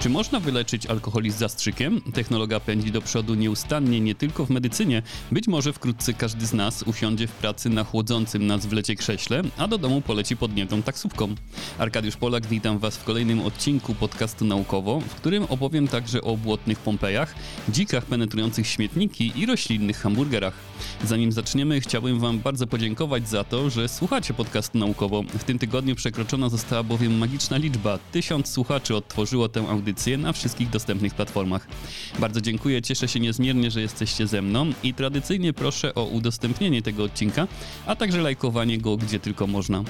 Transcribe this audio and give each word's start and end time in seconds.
Czy 0.00 0.08
można 0.08 0.40
wyleczyć 0.40 0.86
alkoholizm 0.86 1.38
zastrzykiem? 1.38 2.00
Technologia 2.14 2.60
pędzi 2.60 2.92
do 2.92 3.02
przodu 3.02 3.34
nieustannie 3.34 4.00
nie 4.00 4.14
tylko 4.14 4.46
w 4.46 4.50
medycynie. 4.50 5.02
Być 5.32 5.48
może 5.48 5.72
wkrótce 5.72 6.14
każdy 6.14 6.46
z 6.46 6.52
nas 6.52 6.82
usiądzie 6.82 7.26
w 7.26 7.32
pracy 7.32 7.70
na 7.70 7.84
chłodzącym 7.84 8.46
nas 8.46 8.66
w 8.66 8.72
lecie 8.72 8.96
krześle, 8.96 9.42
a 9.56 9.68
do 9.68 9.78
domu 9.78 10.00
poleci 10.00 10.36
podnietą 10.36 10.82
taksówką. 10.82 11.34
Arkadiusz 11.78 12.16
Polak, 12.16 12.46
witam 12.46 12.78
Was 12.78 12.96
w 12.96 13.04
kolejnym 13.04 13.40
odcinku 13.40 13.94
podcastu 13.94 14.44
Naukowo, 14.44 15.00
w 15.00 15.14
którym 15.14 15.44
opowiem 15.44 15.88
także 15.88 16.22
o 16.22 16.36
błotnych 16.36 16.78
Pompejach, 16.78 17.34
dzikach 17.68 18.04
penetrujących 18.04 18.66
śmietniki 18.66 19.32
i 19.36 19.46
roślinnych 19.46 19.98
hamburgerach. 19.98 20.54
Zanim 21.04 21.32
zaczniemy, 21.32 21.80
chciałbym 21.80 22.20
Wam 22.20 22.38
bardzo 22.38 22.66
podziękować 22.66 23.28
za 23.28 23.44
to, 23.44 23.70
że 23.70 23.88
słuchacie 23.88 24.34
podcastu 24.34 24.78
Naukowo. 24.78 25.22
W 25.22 25.44
tym 25.44 25.58
tygodniu 25.58 25.94
przekroczona 25.94 26.48
została 26.48 26.82
bowiem 26.82 27.18
magiczna 27.18 27.56
liczba. 27.56 27.98
Tysiąc 28.12 28.48
słuchaczy 28.48 28.96
odtworzyło 28.96 29.48
tę 29.48 29.68
audycję 29.68 29.89
audycję 29.90 30.18
na 30.18 30.32
wszystkich 30.32 30.70
dostępnych 30.70 31.14
platformach. 31.14 31.66
Bardzo 32.18 32.40
dziękuję, 32.40 32.82
cieszę 32.82 33.08
się 33.08 33.20
niezmiernie, 33.20 33.70
że 33.70 33.80
jesteście 33.80 34.26
ze 34.26 34.42
mną 34.42 34.72
i 34.82 34.94
tradycyjnie 34.94 35.52
proszę 35.52 35.94
o 35.94 36.04
udostępnienie 36.04 36.82
tego 36.82 37.04
odcinka, 37.04 37.48
a 37.86 37.96
także 37.96 38.22
lajkowanie 38.22 38.78
go 38.78 38.96
gdzie 38.96 39.20
tylko 39.20 39.46
można. 39.46 39.84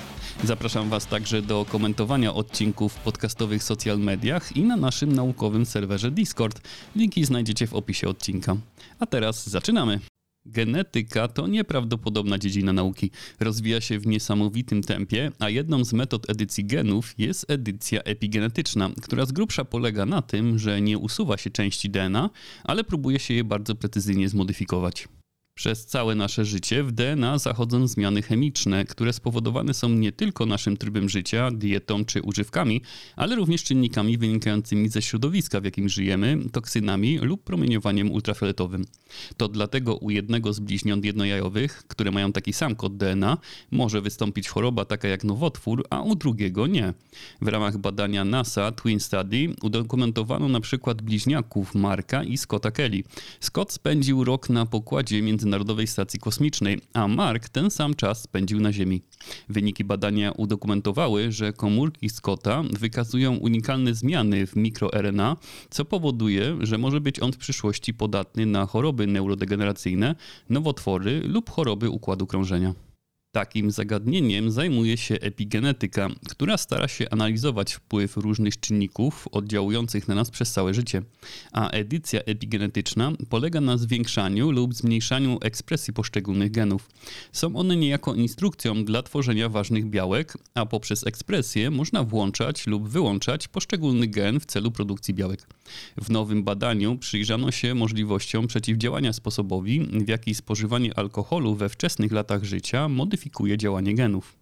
Zapraszam 0.45 0.89
Was 0.89 1.07
także 1.07 1.43
do 1.43 1.65
komentowania 1.65 2.35
odcinków 2.35 2.93
w 2.93 2.99
podcastowych 2.99 3.63
social 3.63 3.99
mediach 3.99 4.57
i 4.57 4.63
na 4.63 4.77
naszym 4.77 5.13
naukowym 5.13 5.67
serwerze 5.67 6.11
Discord. 6.11 6.61
Linki 6.97 7.25
znajdziecie 7.25 7.67
w 7.67 7.75
opisie 7.75 8.09
odcinka. 8.09 8.57
A 9.01 9.07
teraz 9.07 9.49
zaczynamy! 9.49 10.01
Genetyka 10.51 11.29
to 11.29 11.47
nieprawdopodobna 11.47 12.39
dziedzina 12.39 12.73
nauki. 12.73 13.11
Rozwija 13.41 13.81
się 13.81 13.99
w 13.99 14.07
niesamowitym 14.07 14.83
tempie, 14.83 15.33
a 15.39 15.51
jedną 15.51 15.85
z 15.85 15.93
metod 15.93 16.31
edycji 16.31 16.65
genów 16.65 17.15
jest 17.19 17.51
edycja 17.51 18.03
epigenetyczna, 18.03 18.91
która 19.03 19.27
z 19.27 19.33
grubsza 19.33 19.65
polega 19.65 20.07
na 20.07 20.23
tym, 20.23 20.59
że 20.59 20.81
nie 20.81 20.99
usuwa 20.99 21.37
się 21.37 21.51
części 21.51 21.91
DNA, 21.91 22.31
ale 22.65 22.85
próbuje 22.85 23.19
się 23.19 23.35
je 23.35 23.45
bardzo 23.45 23.75
precyzyjnie 23.75 24.29
zmodyfikować. 24.29 25.09
Przez 25.61 25.87
całe 25.87 26.15
nasze 26.15 26.45
życie 26.45 26.83
w 26.85 26.93
DNA 26.93 27.39
zachodzą 27.39 27.87
zmiany 27.87 28.23
chemiczne, 28.23 28.85
które 28.85 29.13
spowodowane 29.13 29.75
są 29.75 29.89
nie 29.89 30.13
tylko 30.13 30.47
naszym 30.47 30.77
trybem 30.77 31.09
życia, 31.09 31.51
dietą 31.51 32.05
czy 32.05 32.23
używkami, 32.23 32.81
ale 33.17 33.37
również 33.37 33.65
czynnikami 33.65 34.19
wynikającymi 34.19 34.89
ze 34.89 35.03
środowiska, 35.03 35.61
w 35.61 35.65
jakim 35.65 35.89
żyjemy, 35.89 36.39
toksynami 36.53 37.19
lub 37.19 37.45
promieniowaniem 37.45 38.11
ultrafioletowym. 38.11 38.85
To 39.37 39.49
dlatego 39.49 39.97
u 39.97 40.11
jednego 40.11 40.53
z 40.53 40.61
bliźniąt 40.61 41.05
jednojajowych, 41.05 41.85
które 41.89 42.11
mają 42.11 42.33
taki 42.33 42.53
sam 42.53 42.77
kod 42.77 42.97
DNA, 42.97 43.39
może 43.71 44.01
wystąpić 44.01 44.49
choroba 44.49 44.85
taka 44.85 45.09
jak 45.09 45.25
nowotwór, 45.25 45.85
a 45.91 46.03
u 46.03 46.15
drugiego 46.15 46.67
nie. 46.67 46.95
W 47.41 47.49
ramach 47.49 47.79
badania 47.79 48.25
NASA 48.25 48.73
Twin 48.73 49.01
Study 49.01 49.55
udokumentowano 49.63 50.49
na 50.49 50.61
przykład 50.61 51.03
bliźniaków 51.03 51.75
Marka 51.75 52.25
i 52.25 52.39
Scotta 52.39 52.71
Kelly. 52.71 53.03
Scott 53.41 53.73
spędził 53.73 54.25
rok 54.25 54.49
na 54.49 54.67
pokładzie 54.67 55.23
między 55.23 55.50
Międzynarodowej 55.51 55.87
Stacji 55.87 56.21
Kosmicznej, 56.21 56.81
a 56.93 57.09
Mark 57.09 57.49
ten 57.49 57.71
sam 57.71 57.95
czas 57.95 58.23
spędził 58.23 58.61
na 58.61 58.73
Ziemi. 58.73 59.03
Wyniki 59.49 59.85
badania 59.85 60.33
udokumentowały, 60.33 61.33
że 61.33 61.53
komórki 61.53 62.09
Scotta 62.09 62.63
wykazują 62.81 63.37
unikalne 63.37 63.95
zmiany 63.95 64.47
w 64.47 64.57
mikroRNA, 64.57 65.37
co 65.71 65.85
powoduje, 65.85 66.57
że 66.61 66.79
może 66.79 67.01
być 67.01 67.21
on 67.21 67.33
w 67.33 67.37
przyszłości 67.37 67.95
podatny 67.95 68.47
na 68.47 68.67
choroby 68.67 69.07
neurodegeneracyjne, 69.07 70.15
nowotwory 70.51 71.21
lub 71.25 71.51
choroby 71.51 71.91
układu 71.91 72.27
krążenia. 72.27 72.75
Takim 73.33 73.71
zagadnieniem 73.71 74.51
zajmuje 74.51 74.97
się 74.97 75.15
epigenetyka, 75.15 76.09
która 76.29 76.57
stara 76.57 76.89
się 76.89 77.11
analizować 77.11 77.73
wpływ 77.75 78.17
różnych 78.17 78.61
czynników 78.61 79.29
oddziałujących 79.33 80.09
na 80.09 80.15
nas 80.15 80.31
przez 80.31 80.53
całe 80.53 80.75
życie. 80.75 81.03
A 81.53 81.71
edycja 81.71 82.21
epigenetyczna 82.21 83.13
polega 83.29 83.61
na 83.61 83.79
zwiększaniu 83.79 84.51
lub 84.51 84.75
zmniejszaniu 84.75 85.39
ekspresji 85.43 85.93
poszczególnych 85.93 86.51
genów. 86.51 86.91
Są 87.33 87.57
one 87.57 87.77
niejako 87.77 88.15
instrukcją 88.15 88.85
dla 88.85 89.03
tworzenia 89.03 89.49
ważnych 89.49 89.87
białek, 89.91 90.39
a 90.55 90.67
poprzez 90.67 91.07
ekspresję 91.07 91.71
można 91.71 92.05
włączać 92.05 92.67
lub 92.67 92.89
wyłączać 92.89 93.49
poszczególny 93.49 94.07
gen 94.07 94.41
w 94.41 94.47
celu 94.47 94.71
produkcji 94.71 95.15
białek. 95.15 95.47
W 95.97 96.11
nowym 96.11 96.45
badaniu 96.45 96.99
przyjrzano 96.99 97.51
się 97.51 97.75
możliwościom 97.75 98.47
przeciwdziałania 98.47 99.13
sposobowi, 99.13 99.81
w 99.81 100.09
jaki 100.09 100.35
spożywanie 100.35 100.99
alkoholu 100.99 101.55
we 101.55 101.69
wczesnych 101.69 102.13
latach 102.13 102.45
życia 102.45 102.89
modyfikuje 102.89 103.20
modyfikuje 103.21 103.59
działanie 103.59 103.95
genów. 103.95 104.37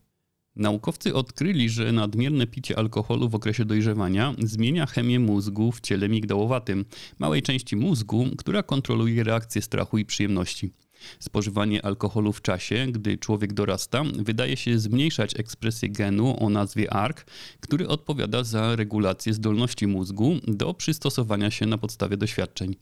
Naukowcy 0.56 1.14
odkryli, 1.14 1.68
że 1.70 1.92
nadmierne 1.92 2.46
picie 2.46 2.78
alkoholu 2.78 3.28
w 3.28 3.34
okresie 3.34 3.64
dojrzewania 3.64 4.34
zmienia 4.38 4.86
chemię 4.86 5.20
mózgu 5.20 5.72
w 5.72 5.80
ciele 5.80 6.08
migdałowatym, 6.08 6.84
małej 7.18 7.42
części 7.42 7.76
mózgu, 7.76 8.26
która 8.38 8.62
kontroluje 8.62 9.24
reakcję 9.24 9.62
strachu 9.62 9.98
i 9.98 10.04
przyjemności. 10.04 10.70
Spożywanie 11.18 11.84
alkoholu 11.84 12.32
w 12.32 12.42
czasie, 12.42 12.86
gdy 12.90 13.18
człowiek 13.18 13.52
dorasta, 13.52 14.04
wydaje 14.18 14.56
się 14.56 14.78
zmniejszać 14.78 15.40
ekspresję 15.40 15.88
genu 15.88 16.36
o 16.44 16.48
nazwie 16.48 16.92
ARK, 16.92 17.26
który 17.60 17.88
odpowiada 17.88 18.44
za 18.44 18.76
regulację 18.76 19.34
zdolności 19.34 19.86
mózgu 19.86 20.36
do 20.46 20.74
przystosowania 20.74 21.50
się 21.50 21.66
na 21.66 21.78
podstawie 21.78 22.16
doświadczeń. 22.16 22.76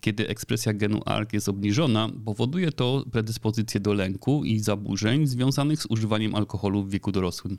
Kiedy 0.00 0.28
ekspresja 0.28 0.72
genu 0.72 1.00
ARK 1.04 1.32
jest 1.32 1.48
obniżona, 1.48 2.10
powoduje 2.24 2.72
to 2.72 3.04
predyspozycję 3.12 3.80
do 3.80 3.92
lęku 3.92 4.44
i 4.44 4.58
zaburzeń 4.58 5.26
związanych 5.26 5.82
z 5.82 5.86
używaniem 5.86 6.34
alkoholu 6.34 6.82
w 6.82 6.90
wieku 6.90 7.12
dorosłym. 7.12 7.58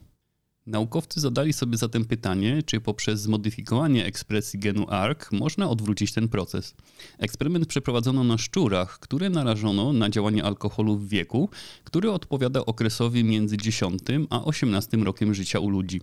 Naukowcy 0.67 1.19
zadali 1.19 1.53
sobie 1.53 1.77
zatem 1.77 2.05
pytanie, 2.05 2.63
czy 2.65 2.81
poprzez 2.81 3.21
zmodyfikowanie 3.21 4.05
ekspresji 4.05 4.59
genu 4.59 4.85
ARK 4.89 5.31
można 5.31 5.69
odwrócić 5.69 6.13
ten 6.13 6.29
proces. 6.29 6.75
Eksperyment 7.17 7.65
przeprowadzono 7.65 8.23
na 8.23 8.37
szczurach, 8.37 8.99
które 8.99 9.29
narażono 9.29 9.93
na 9.93 10.09
działanie 10.09 10.43
alkoholu 10.43 10.97
w 10.97 11.09
wieku, 11.09 11.49
który 11.83 12.11
odpowiada 12.11 12.65
okresowi 12.65 13.23
między 13.23 13.57
10 13.57 14.01
a 14.29 14.43
18 14.43 14.97
rokiem 14.97 15.33
życia 15.33 15.59
u 15.59 15.69
ludzi. 15.69 16.01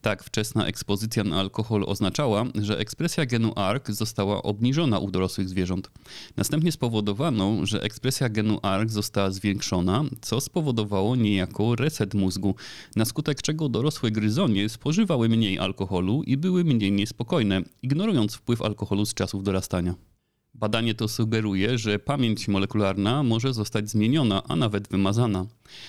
Tak 0.00 0.24
wczesna 0.24 0.66
ekspozycja 0.66 1.24
na 1.24 1.40
alkohol 1.40 1.84
oznaczała, 1.86 2.44
że 2.54 2.78
ekspresja 2.78 3.26
genu 3.26 3.52
ARK 3.56 3.90
została 3.90 4.42
obniżona 4.42 4.98
u 4.98 5.10
dorosłych 5.10 5.48
zwierząt. 5.48 5.90
Następnie 6.36 6.72
spowodowano, 6.72 7.66
że 7.66 7.82
ekspresja 7.82 8.28
genu 8.28 8.58
ARK 8.62 8.90
została 8.90 9.30
zwiększona, 9.30 10.04
co 10.20 10.40
spowodowało 10.40 11.16
niejako 11.16 11.74
reset 11.76 12.14
mózgu, 12.14 12.54
na 12.96 13.04
skutek 13.04 13.42
czego 13.42 13.68
dorosłe 13.68 14.10
gryzonie 14.10 14.68
spożywały 14.68 15.28
mniej 15.28 15.58
alkoholu 15.58 16.22
i 16.22 16.36
były 16.36 16.64
mniej 16.64 16.92
niespokojne, 16.92 17.62
ignorując 17.82 18.34
wpływ 18.34 18.62
alkoholu 18.62 19.06
z 19.06 19.14
czasów 19.14 19.44
dorastania. 19.44 20.13
Badanie 20.54 20.94
to 20.94 21.08
sugeruje, 21.08 21.78
że 21.78 21.98
pamięć 21.98 22.48
molekularna 22.48 23.22
może 23.22 23.54
zostać 23.54 23.90
zmieniona, 23.90 24.42
a 24.48 24.56
nawet 24.56 24.88
wymazana. 24.88 25.46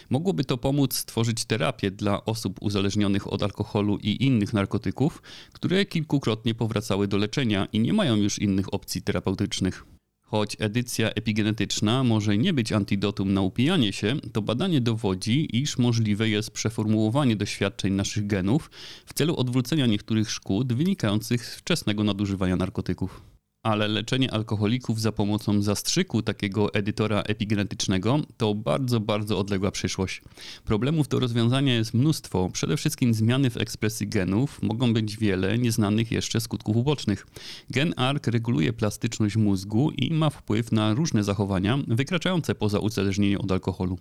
Mogłoby 0.09 0.43
to 0.43 0.57
pomóc 0.57 0.93
stworzyć 0.93 1.45
terapię 1.45 1.91
dla 1.91 2.25
osób 2.25 2.61
uzależnionych 2.61 3.33
od 3.33 3.43
alkoholu 3.43 3.97
i 3.97 4.23
innych 4.23 4.53
narkotyków, 4.53 5.21
które 5.53 5.85
kilkukrotnie 5.85 6.55
powracały 6.55 7.07
do 7.07 7.17
leczenia 7.17 7.67
i 7.73 7.79
nie 7.79 7.93
mają 7.93 8.15
już 8.15 8.39
innych 8.39 8.73
opcji 8.73 9.01
terapeutycznych. 9.01 9.85
Choć 10.21 10.57
edycja 10.59 11.09
epigenetyczna 11.09 12.03
może 12.03 12.37
nie 12.37 12.53
być 12.53 12.71
antidotum 12.71 13.33
na 13.33 13.41
upijanie 13.41 13.93
się, 13.93 14.15
to 14.33 14.41
badanie 14.41 14.81
dowodzi, 14.81 15.57
iż 15.61 15.77
możliwe 15.77 16.29
jest 16.29 16.51
przeformułowanie 16.51 17.35
doświadczeń 17.35 17.93
naszych 17.93 18.27
genów 18.27 18.71
w 19.05 19.13
celu 19.13 19.35
odwrócenia 19.35 19.85
niektórych 19.85 20.31
szkód 20.31 20.73
wynikających 20.73 21.45
z 21.45 21.55
wczesnego 21.55 22.03
nadużywania 22.03 22.55
narkotyków 22.55 23.34
ale 23.65 23.87
leczenie 23.87 24.33
alkoholików 24.33 25.01
za 25.01 25.11
pomocą 25.11 25.61
zastrzyku 25.61 26.21
takiego 26.21 26.73
edytora 26.73 27.21
epigenetycznego 27.21 28.19
to 28.37 28.55
bardzo, 28.55 28.99
bardzo 28.99 29.39
odległa 29.39 29.71
przyszłość. 29.71 30.21
Problemów 30.65 31.07
do 31.07 31.19
rozwiązania 31.19 31.75
jest 31.75 31.93
mnóstwo. 31.93 32.49
Przede 32.53 32.77
wszystkim 32.77 33.13
zmiany 33.13 33.49
w 33.49 33.57
ekspresji 33.57 34.07
genów 34.07 34.61
mogą 34.61 34.93
być 34.93 35.17
wiele 35.17 35.57
nieznanych 35.57 36.11
jeszcze 36.11 36.41
skutków 36.41 36.77
ubocznych. 36.77 37.27
Gen 37.69 37.93
ARK 37.97 38.27
reguluje 38.27 38.73
plastyczność 38.73 39.35
mózgu 39.35 39.91
i 39.91 40.13
ma 40.13 40.29
wpływ 40.29 40.71
na 40.71 40.93
różne 40.93 41.23
zachowania 41.23 41.79
wykraczające 41.87 42.55
poza 42.55 42.79
uzależnienie 42.79 43.39
od 43.39 43.51
alkoholu. 43.51 43.97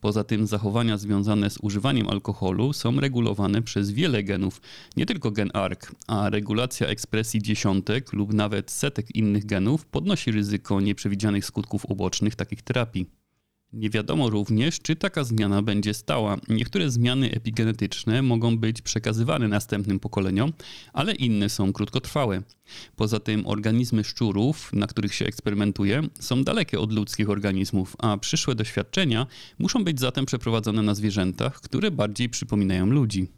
Poza 0.00 0.24
tym 0.24 0.46
zachowania 0.46 0.98
związane 0.98 1.50
z 1.50 1.58
używaniem 1.62 2.08
alkoholu 2.08 2.72
są 2.72 3.00
regulowane 3.00 3.62
przez 3.62 3.90
wiele 3.90 4.22
genów, 4.22 4.60
nie 4.96 5.06
tylko 5.06 5.30
gen 5.30 5.50
ARK, 5.54 5.94
a 6.06 6.30
regulacja 6.30 6.86
ekspresji 6.86 7.42
dziesiątek 7.42 8.12
lub 8.12 8.32
nawet 8.32 8.70
setek 8.70 8.97
innych 9.14 9.46
genów 9.46 9.86
podnosi 9.86 10.30
ryzyko 10.30 10.80
nieprzewidzianych 10.80 11.44
skutków 11.44 11.90
ubocznych 11.90 12.34
takich 12.36 12.62
terapii. 12.62 13.06
Nie 13.72 13.90
wiadomo 13.90 14.30
również, 14.30 14.80
czy 14.80 14.96
taka 14.96 15.24
zmiana 15.24 15.62
będzie 15.62 15.94
stała. 15.94 16.36
Niektóre 16.48 16.90
zmiany 16.90 17.30
epigenetyczne 17.30 18.22
mogą 18.22 18.58
być 18.58 18.82
przekazywane 18.82 19.48
następnym 19.48 20.00
pokoleniom, 20.00 20.52
ale 20.92 21.14
inne 21.14 21.48
są 21.48 21.72
krótkotrwałe. 21.72 22.42
Poza 22.96 23.20
tym 23.20 23.46
organizmy 23.46 24.04
szczurów, 24.04 24.72
na 24.72 24.86
których 24.86 25.14
się 25.14 25.26
eksperymentuje, 25.26 26.02
są 26.20 26.44
dalekie 26.44 26.80
od 26.80 26.92
ludzkich 26.92 27.30
organizmów, 27.30 27.96
a 27.98 28.16
przyszłe 28.16 28.54
doświadczenia 28.54 29.26
muszą 29.58 29.84
być 29.84 30.00
zatem 30.00 30.26
przeprowadzone 30.26 30.82
na 30.82 30.94
zwierzętach, 30.94 31.60
które 31.60 31.90
bardziej 31.90 32.28
przypominają 32.28 32.86
ludzi. 32.86 33.37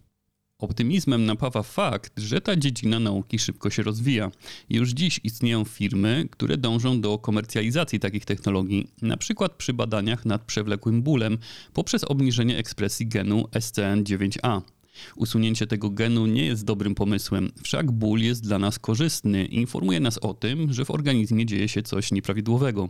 Optymizmem 0.61 1.27
napawa 1.27 1.63
fakt, 1.63 2.13
że 2.21 2.41
ta 2.41 2.57
dziedzina 2.57 2.99
nauki 2.99 3.39
szybko 3.39 3.71
się 3.71 3.83
rozwija. 3.83 4.31
Już 4.71 4.91
dziś 4.91 5.21
istnieją 5.25 5.65
firmy, 5.65 6.29
które 6.31 6.57
dążą 6.57 7.01
do 7.01 7.19
komercjalizacji 7.19 8.01
takich 8.01 8.25
technologii, 8.25 8.87
na 9.03 9.17
przykład 9.17 9.53
przy 9.53 9.73
badaniach 9.73 10.25
nad 10.25 10.43
przewlekłym 10.43 11.03
bólem 11.03 11.39
poprzez 11.73 12.05
obniżenie 12.05 12.59
ekspresji 12.59 13.07
genu 13.07 13.45
SCN9A. 13.53 14.61
Usunięcie 15.17 15.67
tego 15.67 15.91
genu 15.91 16.27
nie 16.27 16.45
jest 16.45 16.65
dobrym 16.65 16.95
pomysłem, 16.95 17.53
wszak 17.63 17.91
ból 17.91 18.21
jest 18.21 18.43
dla 18.43 18.59
nas 18.59 18.79
korzystny 18.79 19.47
i 19.47 19.57
informuje 19.57 20.01
nas 20.01 20.19
o 20.19 20.35
tym, 20.35 20.73
że 20.73 20.85
w 20.85 20.91
organizmie 20.91 21.47
dzieje 21.47 21.69
się 21.69 21.83
coś 21.83 22.13
nieprawidłowego. 22.13 22.89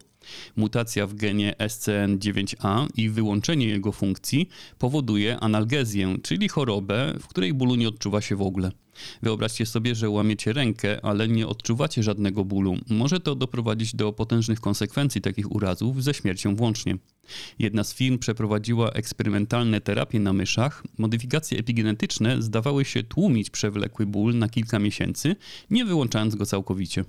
Mutacja 0.57 1.07
w 1.07 1.15
genie 1.15 1.55
SCN9A 1.59 2.87
i 2.97 3.09
wyłączenie 3.09 3.67
jego 3.67 3.93
funkcji 3.93 4.49
powoduje 4.79 5.41
analgezję, 5.41 6.17
czyli 6.23 6.49
chorobę, 6.49 7.15
w 7.21 7.27
której 7.27 7.55
bólu 7.55 7.75
nie 7.75 7.89
odczuwa 7.89 8.21
się 8.21 8.37
w 8.37 8.43
ogóle. 8.43 8.73
Wyobraźcie 9.23 9.67
sobie, 9.67 9.95
że 9.95 10.11
łamiecie 10.11 10.53
rękę, 10.53 11.05
ale 11.05 11.29
nie 11.29 11.47
odczuwacie 11.47 12.03
żadnego 12.03 12.45
bólu. 12.45 12.77
Może 12.91 13.21
to 13.21 13.35
doprowadzić 13.35 13.95
do 13.95 14.13
potężnych 14.13 14.61
konsekwencji 14.61 15.21
takich 15.21 15.53
urazów, 15.53 16.05
ze 16.05 16.15
śmiercią 16.15 16.57
włącznie. 16.57 16.97
Jedna 17.59 17.85
z 17.85 17.95
firm 17.95 18.19
przeprowadziła 18.19 18.91
eksperymentalne 18.91 19.81
terapie 19.81 20.21
na 20.21 20.33
myszach. 20.33 20.83
Modyfikacje 20.99 21.59
epigenetyczne 21.59 22.43
zdawały 22.43 22.85
się 22.85 23.03
tłumić 23.03 23.51
przewlekły 23.51 24.07
ból 24.07 24.39
na 24.39 24.49
kilka 24.49 24.79
miesięcy, 24.79 25.37
nie 25.71 25.85
wyłączając 25.85 26.35
go 26.35 26.47
całkowicie. 26.47 27.05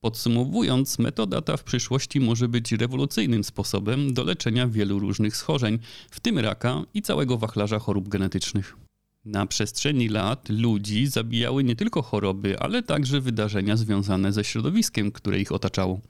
Podsumowując, 0.00 0.98
metoda 0.98 1.42
ta 1.42 1.56
w 1.56 1.64
przyszłości 1.64 2.20
może 2.20 2.48
być 2.48 2.72
rewolucyjnym 2.72 3.44
sposobem 3.44 4.14
do 4.14 4.24
leczenia 4.24 4.68
wielu 4.68 4.98
różnych 4.98 5.36
schorzeń, 5.36 5.78
w 6.10 6.20
tym 6.20 6.38
raka 6.38 6.84
i 6.94 7.02
całego 7.02 7.38
wachlarza 7.38 7.78
chorób 7.78 8.08
genetycznych. 8.08 8.76
Na 9.24 9.46
przestrzeni 9.46 10.08
lat 10.08 10.48
ludzi 10.48 11.06
zabijały 11.06 11.64
nie 11.64 11.76
tylko 11.76 12.02
choroby, 12.02 12.58
ale 12.58 12.82
także 12.82 13.20
wydarzenia 13.20 13.76
związane 13.76 14.32
ze 14.32 14.44
środowiskiem, 14.44 15.12
które 15.12 15.40
ich 15.40 15.52
otaczało. 15.52 16.00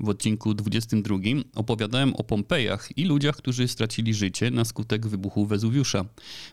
W 0.00 0.08
odcinku 0.08 0.54
22 0.54 1.16
opowiadałem 1.54 2.14
o 2.14 2.24
Pompejach 2.24 2.98
i 2.98 3.04
ludziach, 3.04 3.36
którzy 3.36 3.68
stracili 3.68 4.14
życie 4.14 4.50
na 4.50 4.64
skutek 4.64 5.06
wybuchu 5.06 5.46
Wezuwiusza. 5.46 6.04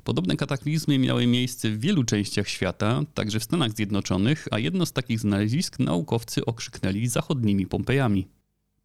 Podobne 0.03 0.35
kataklizmy 0.35 0.99
miały 0.99 1.27
miejsce 1.27 1.69
w 1.69 1.79
wielu 1.79 2.03
częściach 2.03 2.49
świata, 2.49 3.01
także 3.13 3.39
w 3.39 3.43
Stanach 3.43 3.71
Zjednoczonych, 3.71 4.47
a 4.51 4.59
jedno 4.59 4.85
z 4.85 4.93
takich 4.93 5.19
znalezisk 5.19 5.79
naukowcy 5.79 6.45
okrzyknęli 6.45 7.07
zachodnimi 7.07 7.67
Pompejami. 7.67 8.27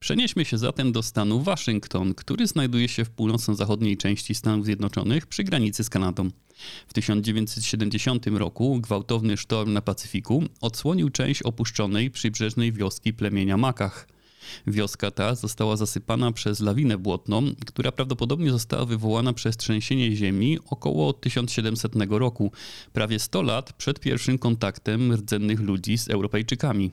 Przenieśmy 0.03 0.45
się 0.45 0.59
zatem 0.59 0.93
do 0.93 1.03
stanu 1.03 1.41
Waszyngton, 1.41 2.15
który 2.15 2.47
znajduje 2.47 2.89
się 2.89 3.05
w 3.05 3.11
północno-zachodniej 3.11 3.97
części 3.97 4.35
Stanów 4.35 4.65
Zjednoczonych 4.65 5.27
przy 5.27 5.45
granicy 5.45 5.85
z 5.85 5.91
Kanadą. 5.91 6.31
W 6.89 6.93
1970 6.93 8.27
roku 8.27 8.81
gwałtowny 8.81 9.37
sztorm 9.37 9.73
na 9.73 9.83
Pacyfiku 9.83 10.45
odsłonił 10.61 11.11
część 11.11 11.43
opuszczonej 11.43 12.11
przybrzeżnej 12.11 12.73
wioski 12.73 13.13
plemienia 13.13 13.57
Makach. 13.57 14.09
Wioska 14.67 15.11
ta 15.11 15.35
została 15.35 15.77
zasypana 15.77 16.33
przez 16.33 16.61
lawinę 16.61 16.99
błotną, 16.99 17.43
która 17.67 17.93
prawdopodobnie 17.93 18.51
została 18.51 18.85
wywołana 18.85 19.33
przez 19.33 19.57
trzęsienie 19.57 20.17
ziemi 20.17 20.59
około 20.71 21.13
1700 21.13 21.95
roku, 22.11 22.53
prawie 22.93 23.19
100 23.19 23.43
lat 23.43 23.73
przed 23.73 24.01
pierwszym 24.01 24.39
kontaktem 24.39 25.13
rdzennych 25.13 25.61
ludzi 25.61 25.99
z 25.99 26.09
Europejczykami. 26.09 26.91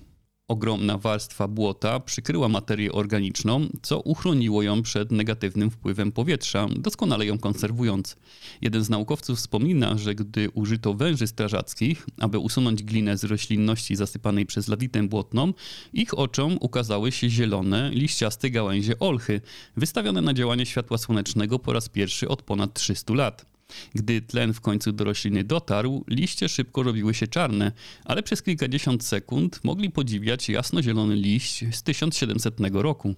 Ogromna 0.49 0.97
warstwa 0.97 1.47
błota 1.47 1.99
przykryła 1.99 2.49
materię 2.49 2.91
organiczną, 2.91 3.67
co 3.81 3.99
uchroniło 3.99 4.63
ją 4.63 4.81
przed 4.81 5.11
negatywnym 5.11 5.71
wpływem 5.71 6.11
powietrza, 6.11 6.67
doskonale 6.75 7.25
ją 7.25 7.39
konserwując. 7.39 8.17
Jeden 8.61 8.83
z 8.83 8.89
naukowców 8.89 9.37
wspomina, 9.37 9.97
że 9.97 10.15
gdy 10.15 10.49
użyto 10.49 10.93
węży 10.93 11.27
strażackich, 11.27 12.07
aby 12.19 12.39
usunąć 12.39 12.83
glinę 12.83 13.17
z 13.17 13.23
roślinności 13.23 13.95
zasypanej 13.95 14.45
przez 14.45 14.67
lawitę 14.67 15.07
błotną, 15.07 15.53
ich 15.93 16.17
oczom 16.17 16.57
ukazały 16.61 17.11
się 17.11 17.29
zielone, 17.29 17.89
liściaste 17.93 18.49
gałęzie 18.49 18.99
olchy, 18.99 19.41
wystawione 19.77 20.21
na 20.21 20.33
działanie 20.33 20.65
światła 20.65 20.97
słonecznego 20.97 21.59
po 21.59 21.73
raz 21.73 21.89
pierwszy 21.89 22.27
od 22.27 22.41
ponad 22.41 22.73
300 22.73 23.13
lat. 23.13 23.56
Gdy 23.95 24.21
tlen 24.21 24.53
w 24.53 24.61
końcu 24.61 24.91
do 24.91 25.03
rośliny 25.03 25.43
dotarł, 25.43 26.05
liście 26.07 26.49
szybko 26.49 26.83
robiły 26.83 27.13
się 27.13 27.27
czarne, 27.27 27.71
ale 28.05 28.23
przez 28.23 28.43
kilkadziesiąt 28.43 29.03
sekund 29.03 29.59
mogli 29.63 29.89
podziwiać 29.89 30.49
jasnozielony 30.49 31.15
liść 31.15 31.65
z 31.75 31.83
1700 31.83 32.59
roku. 32.73 33.15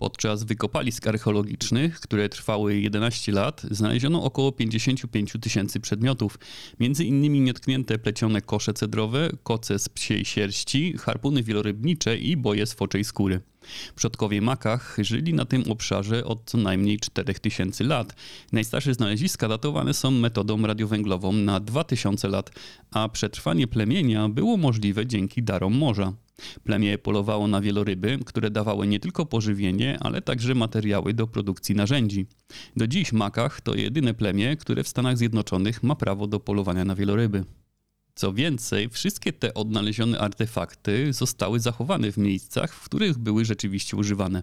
Podczas 0.00 0.44
wykopalisk 0.44 1.06
archeologicznych, 1.06 2.00
które 2.00 2.28
trwały 2.28 2.80
11 2.80 3.32
lat, 3.32 3.62
znaleziono 3.70 4.24
około 4.24 4.52
55 4.52 5.32
tysięcy 5.40 5.80
przedmiotów, 5.80 6.38
między 6.80 7.04
innymi 7.04 7.40
nietknięte 7.40 7.98
plecione 7.98 8.42
kosze 8.42 8.74
cedrowe, 8.74 9.30
koce 9.42 9.78
z 9.78 9.88
psiej 9.88 10.24
sierści, 10.24 10.94
harpuny 10.98 11.42
wielorybnicze 11.42 12.18
i 12.18 12.36
boje 12.36 12.66
z 12.66 12.72
foczej 12.72 13.04
skóry. 13.04 13.40
Przodkowie 13.96 14.40
makach 14.40 14.96
żyli 14.98 15.34
na 15.34 15.44
tym 15.44 15.70
obszarze 15.70 16.24
od 16.24 16.42
co 16.44 16.58
najmniej 16.58 16.98
4000 16.98 17.84
lat. 17.84 18.14
Najstarsze 18.52 18.94
znaleziska 18.94 19.48
datowane 19.48 19.94
są 19.94 20.10
metodą 20.10 20.66
radiowęglową 20.66 21.32
na 21.32 21.60
2000 21.60 22.28
lat, 22.28 22.50
a 22.90 23.08
przetrwanie 23.08 23.66
plemienia 23.66 24.28
było 24.28 24.56
możliwe 24.56 25.06
dzięki 25.06 25.42
darom 25.42 25.78
morza. 25.78 26.12
Plemię 26.64 26.98
polowało 26.98 27.48
na 27.48 27.60
wieloryby, 27.60 28.18
które 28.26 28.50
dawały 28.50 28.86
nie 28.86 29.00
tylko 29.00 29.26
pożywienie, 29.26 29.98
ale 30.00 30.22
także 30.22 30.54
materiały 30.54 31.14
do 31.14 31.26
produkcji 31.26 31.74
narzędzi. 31.74 32.26
Do 32.76 32.86
dziś 32.86 33.12
Makach 33.12 33.60
to 33.60 33.74
jedyne 33.74 34.14
plemię, 34.14 34.56
które 34.56 34.84
w 34.84 34.88
Stanach 34.88 35.18
Zjednoczonych 35.18 35.82
ma 35.82 35.94
prawo 35.94 36.26
do 36.26 36.40
polowania 36.40 36.84
na 36.84 36.94
wieloryby. 36.94 37.44
Co 38.14 38.32
więcej, 38.32 38.88
wszystkie 38.88 39.32
te 39.32 39.54
odnalezione 39.54 40.18
artefakty 40.18 41.12
zostały 41.12 41.60
zachowane 41.60 42.12
w 42.12 42.16
miejscach, 42.16 42.74
w 42.74 42.84
których 42.84 43.18
były 43.18 43.44
rzeczywiście 43.44 43.96
używane. 43.96 44.42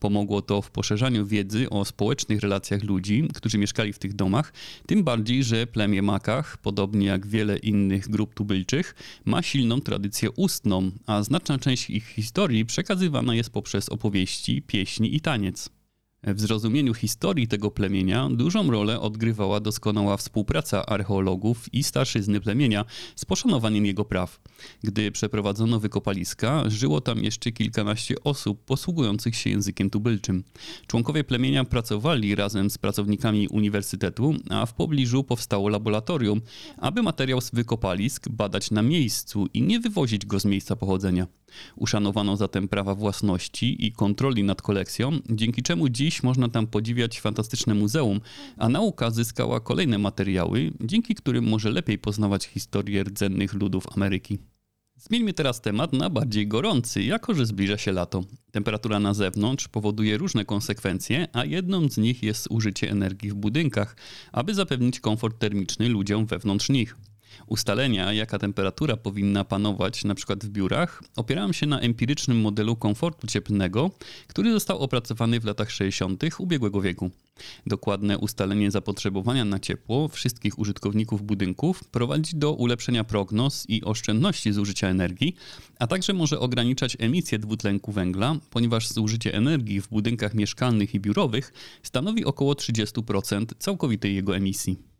Pomogło 0.00 0.42
to 0.42 0.62
w 0.62 0.70
poszerzaniu 0.70 1.26
wiedzy 1.26 1.70
o 1.70 1.84
społecznych 1.84 2.40
relacjach 2.40 2.82
ludzi, 2.82 3.28
którzy 3.34 3.58
mieszkali 3.58 3.92
w 3.92 3.98
tych 3.98 4.14
domach, 4.14 4.52
tym 4.86 5.04
bardziej, 5.04 5.44
że 5.44 5.66
plemię 5.66 6.02
Makach, 6.02 6.56
podobnie 6.56 7.06
jak 7.06 7.26
wiele 7.26 7.56
innych 7.56 8.08
grup 8.08 8.34
tubylczych, 8.34 8.94
ma 9.24 9.42
silną 9.42 9.80
tradycję 9.80 10.30
ustną, 10.30 10.90
a 11.06 11.22
znaczna 11.22 11.58
część 11.58 11.90
ich 11.90 12.06
historii 12.06 12.66
przekazywana 12.66 13.34
jest 13.34 13.50
poprzez 13.50 13.88
opowieści, 13.88 14.62
pieśni 14.62 15.16
i 15.16 15.20
taniec. 15.20 15.70
W 16.26 16.40
zrozumieniu 16.40 16.94
historii 16.94 17.48
tego 17.48 17.70
plemienia 17.70 18.28
dużą 18.32 18.70
rolę 18.70 19.00
odgrywała 19.00 19.60
doskonała 19.60 20.16
współpraca 20.16 20.86
archeologów 20.86 21.74
i 21.74 21.82
starszyzny 21.82 22.40
plemienia 22.40 22.84
z 23.16 23.24
poszanowaniem 23.24 23.86
jego 23.86 24.04
praw. 24.04 24.40
Gdy 24.82 25.12
przeprowadzono 25.12 25.80
wykopaliska, 25.80 26.70
żyło 26.70 27.00
tam 27.00 27.24
jeszcze 27.24 27.52
kilkanaście 27.52 28.14
osób 28.24 28.64
posługujących 28.64 29.36
się 29.36 29.50
językiem 29.50 29.90
tubylczym. 29.90 30.44
Członkowie 30.86 31.24
plemienia 31.24 31.64
pracowali 31.64 32.34
razem 32.34 32.70
z 32.70 32.78
pracownikami 32.78 33.48
uniwersytetu, 33.48 34.34
a 34.50 34.66
w 34.66 34.74
pobliżu 34.74 35.24
powstało 35.24 35.68
laboratorium, 35.68 36.40
aby 36.76 37.02
materiał 37.02 37.40
z 37.40 37.50
wykopalisk 37.50 38.28
badać 38.28 38.70
na 38.70 38.82
miejscu 38.82 39.46
i 39.54 39.62
nie 39.62 39.80
wywozić 39.80 40.26
go 40.26 40.40
z 40.40 40.44
miejsca 40.44 40.76
pochodzenia. 40.76 41.26
Uszanowano 41.76 42.36
zatem 42.36 42.68
prawa 42.68 42.94
własności 42.94 43.86
i 43.86 43.92
kontroli 43.92 44.44
nad 44.44 44.62
kolekcją, 44.62 45.12
dzięki 45.30 45.62
czemu 45.62 45.88
dziś 45.88 46.22
można 46.22 46.48
tam 46.48 46.66
podziwiać 46.66 47.20
fantastyczne 47.20 47.74
muzeum, 47.74 48.20
a 48.56 48.68
nauka 48.68 49.10
zyskała 49.10 49.60
kolejne 49.60 49.98
materiały, 49.98 50.72
dzięki 50.80 51.14
którym 51.14 51.48
może 51.48 51.70
lepiej 51.70 51.98
poznawać 51.98 52.44
historię 52.44 53.04
rdzennych 53.04 53.54
ludów 53.54 53.84
Ameryki. 53.96 54.38
Zmieńmy 54.96 55.32
teraz 55.32 55.60
temat 55.60 55.92
na 55.92 56.10
bardziej 56.10 56.48
gorący, 56.48 57.02
jako 57.02 57.34
że 57.34 57.46
zbliża 57.46 57.78
się 57.78 57.92
lato. 57.92 58.24
Temperatura 58.50 59.00
na 59.00 59.14
zewnątrz 59.14 59.68
powoduje 59.68 60.18
różne 60.18 60.44
konsekwencje, 60.44 61.28
a 61.32 61.44
jedną 61.44 61.88
z 61.88 61.96
nich 61.96 62.22
jest 62.22 62.46
użycie 62.50 62.90
energii 62.90 63.30
w 63.30 63.34
budynkach, 63.34 63.96
aby 64.32 64.54
zapewnić 64.54 65.00
komfort 65.00 65.38
termiczny 65.38 65.88
ludziom 65.88 66.26
wewnątrz 66.26 66.68
nich. 66.68 66.96
Ustalenia, 67.46 68.12
jaka 68.12 68.38
temperatura 68.38 68.96
powinna 68.96 69.44
panować 69.44 70.04
na 70.04 70.14
przykład 70.14 70.44
w 70.44 70.48
biurach, 70.48 71.02
opierałem 71.16 71.52
się 71.52 71.66
na 71.66 71.80
empirycznym 71.80 72.40
modelu 72.40 72.76
komfortu 72.76 73.26
cieplnego, 73.26 73.90
który 74.26 74.52
został 74.52 74.78
opracowany 74.78 75.40
w 75.40 75.44
latach 75.44 75.70
60. 75.70 76.24
ubiegłego 76.38 76.80
wieku. 76.80 77.10
Dokładne 77.66 78.18
ustalenie 78.18 78.70
zapotrzebowania 78.70 79.44
na 79.44 79.58
ciepło 79.58 80.08
wszystkich 80.08 80.58
użytkowników 80.58 81.22
budynków 81.22 81.84
prowadzi 81.84 82.36
do 82.36 82.52
ulepszenia 82.52 83.04
prognoz 83.04 83.64
i 83.68 83.84
oszczędności 83.84 84.52
zużycia 84.52 84.88
energii, 84.88 85.36
a 85.78 85.86
także 85.86 86.12
może 86.12 86.40
ograniczać 86.40 86.96
emisję 87.00 87.38
dwutlenku 87.38 87.92
węgla, 87.92 88.36
ponieważ 88.50 88.88
zużycie 88.88 89.34
energii 89.34 89.80
w 89.80 89.88
budynkach 89.88 90.34
mieszkalnych 90.34 90.94
i 90.94 91.00
biurowych 91.00 91.52
stanowi 91.82 92.24
około 92.24 92.52
30% 92.52 93.46
całkowitej 93.58 94.14
jego 94.14 94.36
emisji. 94.36 94.93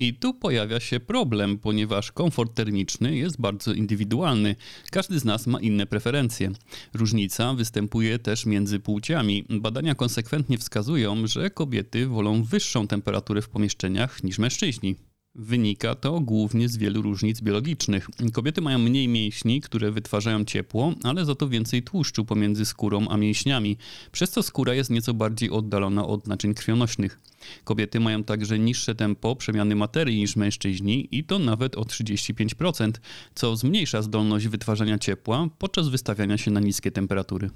I 0.00 0.14
tu 0.14 0.34
pojawia 0.34 0.80
się 0.80 1.00
problem, 1.00 1.58
ponieważ 1.58 2.12
komfort 2.12 2.54
termiczny 2.54 3.16
jest 3.16 3.40
bardzo 3.40 3.72
indywidualny. 3.72 4.56
Każdy 4.90 5.18
z 5.18 5.24
nas 5.24 5.46
ma 5.46 5.60
inne 5.60 5.86
preferencje. 5.86 6.50
Różnica 6.94 7.54
występuje 7.54 8.18
też 8.18 8.46
między 8.46 8.80
płciami. 8.80 9.44
Badania 9.50 9.94
konsekwentnie 9.94 10.58
wskazują, 10.58 11.26
że 11.26 11.50
kobiety 11.50 12.06
wolą 12.06 12.42
wyższą 12.42 12.86
temperaturę 12.86 13.42
w 13.42 13.48
pomieszczeniach 13.48 14.24
niż 14.24 14.38
mężczyźni. 14.38 14.96
Wynika 15.36 15.94
to 15.94 16.20
głównie 16.20 16.68
z 16.68 16.76
wielu 16.76 17.02
różnic 17.02 17.40
biologicznych. 17.40 18.08
Kobiety 18.32 18.60
mają 18.60 18.78
mniej 18.78 19.08
mięśni, 19.08 19.60
które 19.60 19.90
wytwarzają 19.90 20.44
ciepło, 20.44 20.94
ale 21.02 21.24
za 21.24 21.34
to 21.34 21.48
więcej 21.48 21.82
tłuszczu 21.82 22.24
pomiędzy 22.24 22.64
skórą 22.64 23.08
a 23.08 23.16
mięśniami, 23.16 23.76
przez 24.12 24.30
co 24.30 24.42
skóra 24.42 24.74
jest 24.74 24.90
nieco 24.90 25.14
bardziej 25.14 25.50
oddalona 25.50 26.06
od 26.06 26.26
naczyń 26.26 26.54
krwionośnych. 26.54 27.20
Kobiety 27.64 28.00
mają 28.00 28.24
także 28.24 28.58
niższe 28.58 28.94
tempo 28.94 29.36
przemiany 29.36 29.76
materii 29.76 30.18
niż 30.18 30.36
mężczyźni 30.36 31.08
i 31.10 31.24
to 31.24 31.38
nawet 31.38 31.76
o 31.76 31.82
35%, 31.82 32.92
co 33.34 33.56
zmniejsza 33.56 34.02
zdolność 34.02 34.48
wytwarzania 34.48 34.98
ciepła 34.98 35.48
podczas 35.58 35.88
wystawiania 35.88 36.38
się 36.38 36.50
na 36.50 36.60
niskie 36.60 36.90
temperatury. 36.90 37.50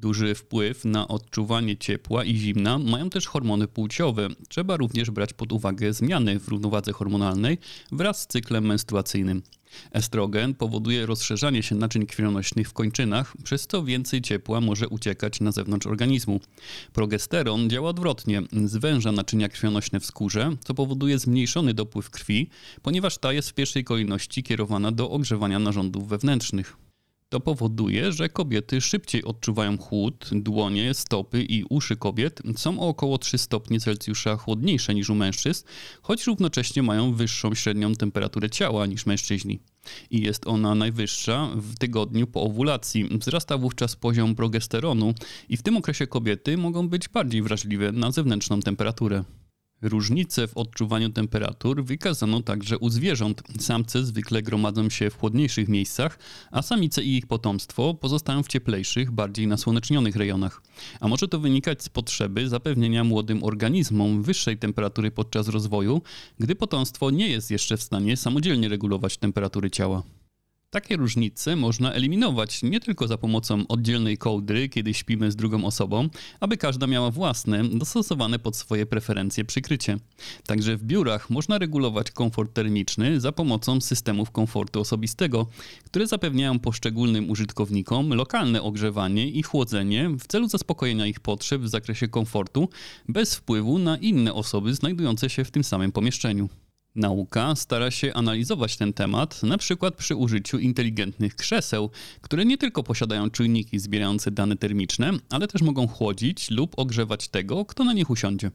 Duży 0.00 0.34
wpływ 0.34 0.84
na 0.84 1.08
odczuwanie 1.08 1.76
ciepła 1.76 2.24
i 2.24 2.36
zimna 2.36 2.78
mają 2.78 3.10
też 3.10 3.26
hormony 3.26 3.68
płciowe. 3.68 4.28
Trzeba 4.48 4.76
również 4.76 5.10
brać 5.10 5.32
pod 5.32 5.52
uwagę 5.52 5.92
zmiany 5.92 6.40
w 6.40 6.48
równowadze 6.48 6.92
hormonalnej 6.92 7.58
wraz 7.92 8.20
z 8.20 8.26
cyklem 8.26 8.66
menstruacyjnym. 8.66 9.42
Estrogen 9.92 10.54
powoduje 10.54 11.06
rozszerzanie 11.06 11.62
się 11.62 11.74
naczyń 11.74 12.06
krwionośnych 12.06 12.68
w 12.68 12.72
kończynach, 12.72 13.34
przez 13.44 13.66
co 13.66 13.84
więcej 13.84 14.22
ciepła 14.22 14.60
może 14.60 14.88
uciekać 14.88 15.40
na 15.40 15.52
zewnątrz 15.52 15.86
organizmu. 15.86 16.40
Progesteron 16.92 17.70
działa 17.70 17.90
odwrotnie, 17.90 18.42
zwęża 18.64 19.12
naczynia 19.12 19.48
krwionośne 19.48 20.00
w 20.00 20.06
skórze, 20.06 20.56
co 20.64 20.74
powoduje 20.74 21.18
zmniejszony 21.18 21.74
dopływ 21.74 22.10
krwi, 22.10 22.50
ponieważ 22.82 23.18
ta 23.18 23.32
jest 23.32 23.50
w 23.50 23.54
pierwszej 23.54 23.84
kolejności 23.84 24.42
kierowana 24.42 24.92
do 24.92 25.10
ogrzewania 25.10 25.58
narządów 25.58 26.08
wewnętrznych. 26.08 26.85
To 27.36 27.40
powoduje, 27.40 28.12
że 28.12 28.28
kobiety 28.28 28.80
szybciej 28.80 29.24
odczuwają 29.24 29.78
chłód, 29.78 30.30
dłonie, 30.32 30.94
stopy 30.94 31.42
i 31.42 31.64
uszy 31.64 31.96
kobiet 31.96 32.42
są 32.56 32.80
o 32.80 32.88
około 32.88 33.18
3 33.18 33.38
stopnie 33.38 33.80
Celsjusza 33.80 34.36
chłodniejsze 34.36 34.94
niż 34.94 35.10
u 35.10 35.14
mężczyzn, 35.14 35.64
choć 36.02 36.26
równocześnie 36.26 36.82
mają 36.82 37.14
wyższą 37.14 37.54
średnią 37.54 37.94
temperaturę 37.94 38.50
ciała 38.50 38.86
niż 38.86 39.06
mężczyźni. 39.06 39.60
I 40.10 40.20
jest 40.20 40.46
ona 40.46 40.74
najwyższa 40.74 41.50
w 41.54 41.78
tygodniu 41.78 42.26
po 42.26 42.42
owulacji. 42.42 43.08
Wzrasta 43.18 43.58
wówczas 43.58 43.96
poziom 43.96 44.34
progesteronu 44.34 45.14
i 45.48 45.56
w 45.56 45.62
tym 45.62 45.76
okresie 45.76 46.06
kobiety 46.06 46.56
mogą 46.56 46.88
być 46.88 47.08
bardziej 47.08 47.42
wrażliwe 47.42 47.92
na 47.92 48.12
zewnętrzną 48.12 48.60
temperaturę. 48.60 49.24
Różnice 49.82 50.48
w 50.48 50.56
odczuwaniu 50.56 51.10
temperatur 51.10 51.84
wykazano 51.84 52.42
także 52.42 52.78
u 52.78 52.90
zwierząt. 52.90 53.42
Samce 53.60 54.04
zwykle 54.04 54.42
gromadzą 54.42 54.90
się 54.90 55.10
w 55.10 55.18
chłodniejszych 55.18 55.68
miejscach, 55.68 56.18
a 56.50 56.62
samice 56.62 57.02
i 57.02 57.16
ich 57.16 57.26
potomstwo 57.26 57.94
pozostają 57.94 58.42
w 58.42 58.48
cieplejszych, 58.48 59.10
bardziej 59.10 59.46
nasłonecznionych 59.46 60.16
rejonach. 60.16 60.62
A 61.00 61.08
może 61.08 61.28
to 61.28 61.40
wynikać 61.40 61.82
z 61.82 61.88
potrzeby 61.88 62.48
zapewnienia 62.48 63.04
młodym 63.04 63.44
organizmom 63.44 64.22
wyższej 64.22 64.58
temperatury 64.58 65.10
podczas 65.10 65.48
rozwoju, 65.48 66.02
gdy 66.38 66.54
potomstwo 66.54 67.10
nie 67.10 67.28
jest 67.28 67.50
jeszcze 67.50 67.76
w 67.76 67.82
stanie 67.82 68.16
samodzielnie 68.16 68.68
regulować 68.68 69.16
temperatury 69.16 69.70
ciała. 69.70 70.02
Takie 70.70 70.96
różnice 70.96 71.56
można 71.56 71.92
eliminować 71.92 72.62
nie 72.62 72.80
tylko 72.80 73.08
za 73.08 73.18
pomocą 73.18 73.66
oddzielnej 73.66 74.18
kołdry, 74.18 74.68
kiedy 74.68 74.94
śpimy 74.94 75.30
z 75.30 75.36
drugą 75.36 75.64
osobą, 75.64 76.08
aby 76.40 76.56
każda 76.56 76.86
miała 76.86 77.10
własne, 77.10 77.64
dostosowane 77.64 78.38
pod 78.38 78.56
swoje 78.56 78.86
preferencje 78.86 79.44
przykrycie. 79.44 79.96
Także 80.46 80.76
w 80.76 80.84
biurach 80.84 81.30
można 81.30 81.58
regulować 81.58 82.10
komfort 82.10 82.54
termiczny 82.54 83.20
za 83.20 83.32
pomocą 83.32 83.80
systemów 83.80 84.30
komfortu 84.30 84.80
osobistego, 84.80 85.46
które 85.84 86.06
zapewniają 86.06 86.58
poszczególnym 86.58 87.30
użytkownikom 87.30 88.14
lokalne 88.14 88.62
ogrzewanie 88.62 89.30
i 89.30 89.42
chłodzenie 89.42 90.10
w 90.10 90.26
celu 90.26 90.48
zaspokojenia 90.48 91.06
ich 91.06 91.20
potrzeb 91.20 91.62
w 91.62 91.68
zakresie 91.68 92.08
komfortu 92.08 92.68
bez 93.08 93.34
wpływu 93.34 93.78
na 93.78 93.96
inne 93.96 94.34
osoby 94.34 94.74
znajdujące 94.74 95.30
się 95.30 95.44
w 95.44 95.50
tym 95.50 95.64
samym 95.64 95.92
pomieszczeniu. 95.92 96.48
Nauka 96.96 97.54
stara 97.54 97.90
się 97.90 98.14
analizować 98.14 98.76
ten 98.76 98.92
temat, 98.92 99.42
na 99.42 99.58
przykład 99.58 99.94
przy 99.94 100.16
użyciu 100.16 100.58
inteligentnych 100.58 101.36
krzeseł, 101.36 101.90
które 102.20 102.44
nie 102.44 102.58
tylko 102.58 102.82
posiadają 102.82 103.30
czujniki 103.30 103.78
zbierające 103.78 104.30
dane 104.30 104.56
termiczne, 104.56 105.10
ale 105.30 105.48
też 105.48 105.62
mogą 105.62 105.88
chłodzić 105.88 106.50
lub 106.50 106.78
ogrzewać 106.78 107.28
tego, 107.28 107.64
kto 107.64 107.84
na 107.84 107.92
nich 107.92 108.10
usiądzie. 108.10 108.50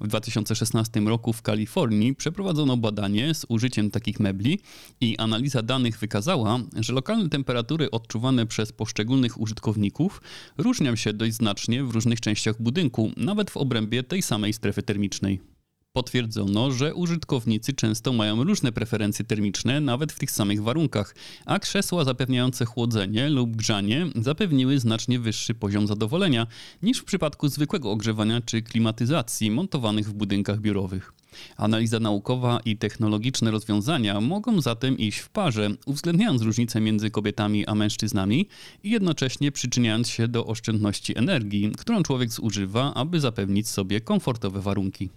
W 0.00 0.08
2016 0.08 1.00
roku 1.00 1.32
w 1.32 1.42
Kalifornii 1.42 2.14
przeprowadzono 2.14 2.76
badanie 2.76 3.34
z 3.34 3.46
użyciem 3.48 3.90
takich 3.90 4.20
mebli 4.20 4.58
i 5.00 5.18
analiza 5.18 5.62
danych 5.62 5.98
wykazała, 5.98 6.58
że 6.76 6.92
lokalne 6.92 7.28
temperatury 7.28 7.90
odczuwane 7.90 8.46
przez 8.46 8.72
poszczególnych 8.72 9.40
użytkowników 9.40 10.22
różnią 10.58 10.96
się 10.96 11.12
dość 11.12 11.34
znacznie 11.34 11.84
w 11.84 11.90
różnych 11.90 12.20
częściach 12.20 12.62
budynku, 12.62 13.12
nawet 13.16 13.50
w 13.50 13.56
obrębie 13.56 14.02
tej 14.02 14.22
samej 14.22 14.52
strefy 14.52 14.82
termicznej. 14.82 15.59
Potwierdzono, 15.92 16.70
że 16.70 16.94
użytkownicy 16.94 17.72
często 17.72 18.12
mają 18.12 18.44
różne 18.44 18.72
preferencje 18.72 19.24
termiczne 19.24 19.80
nawet 19.80 20.12
w 20.12 20.18
tych 20.18 20.30
samych 20.30 20.62
warunkach, 20.62 21.14
a 21.46 21.58
krzesła 21.58 22.04
zapewniające 22.04 22.64
chłodzenie 22.64 23.28
lub 23.28 23.56
grzanie 23.56 24.06
zapewniły 24.14 24.78
znacznie 24.78 25.18
wyższy 25.18 25.54
poziom 25.54 25.86
zadowolenia 25.86 26.46
niż 26.82 26.98
w 26.98 27.04
przypadku 27.04 27.48
zwykłego 27.48 27.90
ogrzewania 27.90 28.40
czy 28.40 28.62
klimatyzacji 28.62 29.50
montowanych 29.50 30.08
w 30.08 30.12
budynkach 30.12 30.60
biurowych. 30.60 31.12
Analiza 31.56 32.00
naukowa 32.00 32.60
i 32.64 32.76
technologiczne 32.76 33.50
rozwiązania 33.50 34.20
mogą 34.20 34.60
zatem 34.60 34.98
iść 34.98 35.18
w 35.18 35.28
parze, 35.28 35.70
uwzględniając 35.86 36.42
różnice 36.42 36.80
między 36.80 37.10
kobietami 37.10 37.66
a 37.66 37.74
mężczyznami 37.74 38.48
i 38.82 38.90
jednocześnie 38.90 39.52
przyczyniając 39.52 40.08
się 40.08 40.28
do 40.28 40.46
oszczędności 40.46 41.18
energii, 41.18 41.72
którą 41.78 42.02
człowiek 42.02 42.32
zużywa, 42.32 42.94
aby 42.94 43.20
zapewnić 43.20 43.68
sobie 43.68 44.00
komfortowe 44.00 44.60
warunki. 44.60 45.10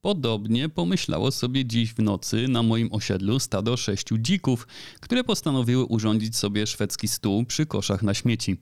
Podobnie 0.00 0.68
pomyślało 0.68 1.30
sobie 1.30 1.64
dziś 1.64 1.94
w 1.94 1.98
nocy 1.98 2.48
na 2.48 2.62
moim 2.62 2.92
osiedlu 2.92 3.38
stado 3.38 3.76
sześciu 3.76 4.18
dzików, 4.18 4.66
które 5.00 5.24
postanowiły 5.24 5.84
urządzić 5.84 6.36
sobie 6.36 6.66
szwedzki 6.66 7.08
stół 7.08 7.44
przy 7.44 7.66
koszach 7.66 8.02
na 8.02 8.14
śmieci. 8.14 8.56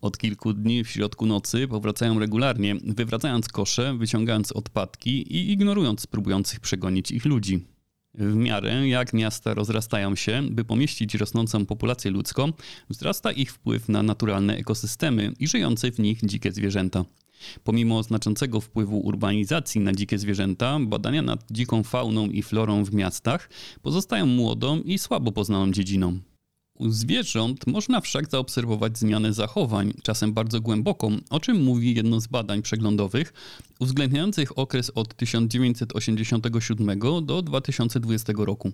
Od 0.00 0.18
kilku 0.18 0.52
dni 0.52 0.84
w 0.84 0.90
środku 0.90 1.26
nocy 1.26 1.68
powracają 1.68 2.18
regularnie, 2.18 2.76
wywracając 2.84 3.48
kosze, 3.48 3.94
wyciągając 3.98 4.52
odpadki 4.52 5.10
i 5.36 5.52
ignorując 5.52 6.06
próbujących 6.06 6.60
przegonić 6.60 7.10
ich 7.10 7.24
ludzi. 7.24 7.66
W 8.14 8.34
miarę 8.34 8.88
jak 8.88 9.12
miasta 9.12 9.54
rozrastają 9.54 10.16
się, 10.16 10.42
by 10.50 10.64
pomieścić 10.64 11.14
rosnącą 11.14 11.66
populację 11.66 12.10
ludzką, 12.10 12.52
wzrasta 12.88 13.32
ich 13.32 13.52
wpływ 13.52 13.88
na 13.88 14.02
naturalne 14.02 14.56
ekosystemy 14.56 15.32
i 15.38 15.48
żyjące 15.48 15.92
w 15.92 15.98
nich 15.98 16.20
dzikie 16.22 16.52
zwierzęta. 16.52 17.04
Pomimo 17.64 18.02
znaczącego 18.02 18.60
wpływu 18.60 18.98
urbanizacji 18.98 19.80
na 19.80 19.92
dzikie 19.92 20.18
zwierzęta, 20.18 20.78
badania 20.80 21.22
nad 21.22 21.44
dziką 21.50 21.82
fauną 21.82 22.26
i 22.26 22.42
florą 22.42 22.84
w 22.84 22.94
miastach 22.94 23.50
pozostają 23.82 24.26
młodą 24.26 24.80
i 24.80 24.98
słabo 24.98 25.32
poznaną 25.32 25.72
dziedziną. 25.72 26.18
U 26.80 26.90
zwierząt 26.90 27.66
można 27.66 28.00
wszak 28.00 28.30
zaobserwować 28.30 28.98
zmianę 28.98 29.32
zachowań, 29.32 29.92
czasem 30.02 30.32
bardzo 30.32 30.60
głęboką, 30.60 31.16
o 31.30 31.40
czym 31.40 31.62
mówi 31.62 31.94
jedno 31.94 32.20
z 32.20 32.26
badań 32.26 32.62
przeglądowych, 32.62 33.32
uwzględniających 33.78 34.58
okres 34.58 34.90
od 34.94 35.16
1987 35.16 36.98
do 37.22 37.42
2020 37.42 38.32
roku. 38.36 38.72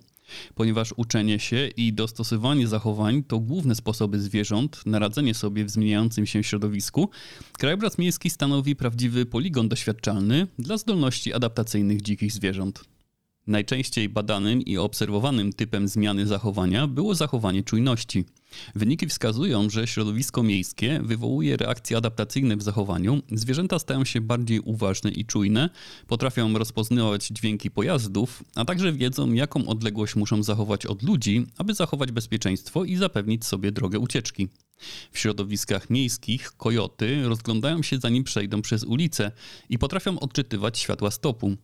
Ponieważ 0.55 0.93
uczenie 0.97 1.39
się 1.39 1.67
i 1.77 1.93
dostosowanie 1.93 2.67
zachowań 2.67 3.23
to 3.23 3.39
główne 3.39 3.75
sposoby 3.75 4.19
zwierząt 4.19 4.85
na 4.85 4.99
radzenie 4.99 5.33
sobie 5.33 5.65
w 5.65 5.69
zmieniającym 5.69 6.25
się 6.25 6.43
środowisku, 6.43 7.09
krajobraz 7.57 7.97
miejski 7.97 8.29
stanowi 8.29 8.75
prawdziwy 8.75 9.25
poligon 9.25 9.69
doświadczalny 9.69 10.47
dla 10.59 10.77
zdolności 10.77 11.33
adaptacyjnych 11.33 12.01
dzikich 12.01 12.31
zwierząt. 12.31 12.96
Najczęściej 13.47 14.09
badanym 14.09 14.61
i 14.61 14.77
obserwowanym 14.77 15.53
typem 15.53 15.87
zmiany 15.87 16.27
zachowania 16.27 16.87
było 16.87 17.15
zachowanie 17.15 17.63
czujności. 17.63 18.25
Wyniki 18.75 19.07
wskazują, 19.07 19.69
że 19.69 19.87
środowisko 19.87 20.43
miejskie 20.43 20.99
wywołuje 21.03 21.57
reakcje 21.57 21.97
adaptacyjne 21.97 22.57
w 22.57 22.61
zachowaniu, 22.61 23.21
zwierzęta 23.31 23.79
stają 23.79 24.05
się 24.05 24.21
bardziej 24.21 24.59
uważne 24.59 25.11
i 25.11 25.25
czujne, 25.25 25.69
potrafią 26.07 26.57
rozpoznawać 26.57 27.27
dźwięki 27.27 27.71
pojazdów, 27.71 28.43
a 28.55 28.65
także 28.65 28.93
wiedzą, 28.93 29.33
jaką 29.33 29.67
odległość 29.67 30.15
muszą 30.15 30.43
zachować 30.43 30.85
od 30.85 31.03
ludzi, 31.03 31.45
aby 31.57 31.73
zachować 31.73 32.11
bezpieczeństwo 32.11 32.83
i 32.83 32.95
zapewnić 32.95 33.45
sobie 33.45 33.71
drogę 33.71 33.99
ucieczki. 33.99 34.47
W 35.11 35.19
środowiskach 35.19 35.89
miejskich 35.89 36.51
kojoty 36.57 37.23
rozglądają 37.23 37.83
się 37.83 37.97
zanim 37.97 38.23
przejdą 38.23 38.61
przez 38.61 38.83
ulicę 38.83 39.31
i 39.69 39.77
potrafią 39.77 40.19
odczytywać 40.19 40.79
światła 40.79 41.11
stopu. 41.11 41.57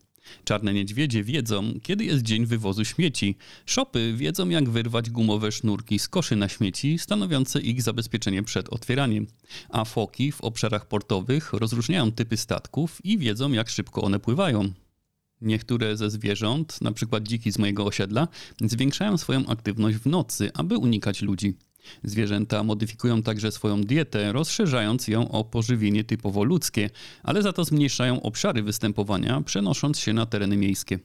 Czarne 0.44 0.74
niedźwiedzie 0.74 1.24
wiedzą, 1.24 1.74
kiedy 1.84 2.06
jest 2.06 2.24
dzień 2.24 2.46
wywozu 2.46 2.86
śmieci. 2.86 3.36
Szopy 3.66 4.14
wiedzą, 4.18 4.50
jak 4.50 4.70
wyrwać 4.70 5.10
gumowe 5.10 5.52
sznurki 5.52 6.00
z 6.00 6.08
koszy 6.08 6.36
na 6.36 6.50
śmieci, 6.50 7.00
stanowiące 7.00 7.62
ich 7.62 7.82
zabezpieczenie 7.82 8.44
przed 8.44 8.70
otwieraniem. 8.70 9.28
A 9.70 9.86
foki 9.86 10.32
w 10.32 10.42
obszarach 10.42 10.88
portowych 10.88 11.54
rozróżniają 11.54 12.12
typy 12.12 12.38
statków 12.38 13.06
i 13.06 13.18
wiedzą, 13.18 13.52
jak 13.52 13.70
szybko 13.70 14.02
one 14.02 14.20
pływają. 14.20 14.74
Niektóre 15.42 15.98
ze 15.98 16.10
zwierząt, 16.10 16.80
np. 16.82 17.22
dziki 17.22 17.52
z 17.52 17.60
mojego 17.60 17.86
osiedla, 17.86 18.28
zwiększają 18.62 19.18
swoją 19.18 19.46
aktywność 19.46 19.98
w 19.98 20.06
nocy, 20.06 20.52
aby 20.54 20.78
unikać 20.78 21.22
ludzi. 21.22 21.54
Zwierzęta 22.04 22.64
modyfikują 22.64 23.24
także 23.24 23.52
swoją 23.52 23.82
dietę, 23.82 24.34
rozszerzając 24.34 25.08
ją 25.08 25.32
o 25.32 25.44
pożywienie 25.44 26.04
typowo 26.04 26.44
ludzkie, 26.44 26.90
ale 27.24 27.42
za 27.42 27.54
to 27.54 27.66
zmniejszają 27.66 28.22
obszary 28.22 28.64
występowania, 28.64 29.42
przenosząc 29.42 30.00
się 30.00 30.14
na 30.14 30.26
tereny 30.26 30.58
miejskie. 30.58 31.00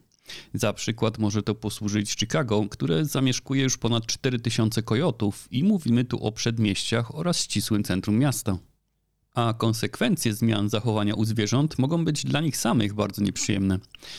Za 0.54 0.72
przykład 0.72 1.18
może 1.18 1.42
to 1.42 1.54
posłużyć 1.54 2.16
Chicago, 2.16 2.66
które 2.70 3.04
zamieszkuje 3.04 3.62
już 3.62 3.78
ponad 3.78 4.06
4000 4.06 4.82
kojotów 4.82 5.48
i 5.50 5.64
mówimy 5.64 6.04
tu 6.04 6.24
o 6.24 6.32
przedmieściach 6.32 7.14
oraz 7.14 7.42
ścisłym 7.42 7.84
centrum 7.84 8.18
miasta 8.18 8.58
a 9.38 9.54
konsekwencje 9.54 10.34
zmian 10.34 10.68
zachowania 10.68 11.14
u 11.14 11.24
zwierząt 11.24 11.78
mogą 11.78 12.04
być 12.04 12.24
dla 12.24 12.40
nich 12.40 12.56
samych 12.56 12.94
bardzo 12.94 13.22
nieprzyjemne. 13.22 13.78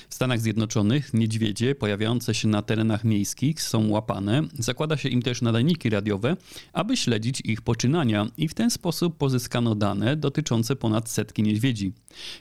W 0.10 0.16
Stanach 0.16 0.40
Zjednoczonych 0.40 1.14
niedźwiedzie 1.14 1.76
pojawiające 1.76 2.34
się 2.34 2.48
na 2.48 2.62
terenach 2.62 3.04
miejskich 3.04 3.62
są 3.62 3.90
łapane, 3.90 4.44
zakłada 4.60 4.98
się 4.98 5.10
im 5.10 5.22
też 5.22 5.42
nadajniki 5.42 5.90
radiowe, 5.90 6.38
aby 6.74 6.98
śledzić 6.98 7.42
ich 7.42 7.62
poczynania 7.62 8.28
i 8.38 8.48
w 8.48 8.54
ten 8.54 8.70
sposób 8.70 9.18
pozyskano 9.18 9.76
dane 9.76 10.16
dotyczące 10.16 10.76
ponad 10.76 11.10
setki 11.10 11.44
niedźwiedzi. 11.44 11.94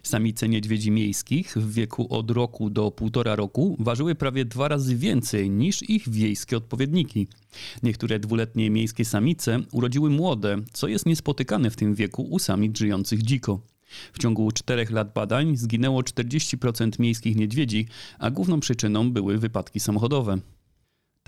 Samice 0.03 0.49
niedźwiedzi 0.49 0.91
miejskich 0.91 1.55
w 1.57 1.73
wieku 1.73 2.07
od 2.15 2.31
roku 2.31 2.71
do 2.71 2.91
półtora 2.91 3.37
roku 3.37 3.77
ważyły 3.79 4.15
prawie 4.15 4.45
dwa 4.45 4.69
razy 4.69 4.97
więcej 4.97 5.51
niż 5.51 5.91
ich 5.91 6.09
wiejskie 6.09 6.57
odpowiedniki. 6.57 7.29
Niektóre 7.83 8.19
dwuletnie 8.19 8.71
miejskie 8.71 9.05
samice 9.05 9.61
urodziły 9.73 10.11
młode, 10.11 10.57
co 10.73 10.89
jest 10.89 11.07
niespotykane 11.07 11.71
w 11.71 11.77
tym 11.77 11.95
wieku 11.95 12.23
u 12.23 12.39
samic 12.39 12.79
żyjących 12.79 13.23
dziko. 13.23 13.61
W 14.13 14.19
ciągu 14.19 14.53
czterech 14.53 14.91
lat 14.91 15.13
badań 15.13 15.57
zginęło 15.57 16.01
40% 16.01 17.01
miejskich 17.01 17.37
niedźwiedzi, 17.37 17.87
a 18.19 18.31
główną 18.31 18.61
przyczyną 18.61 19.13
były 19.13 19.39
wypadki 19.39 19.81
samochodowe. 19.81 20.39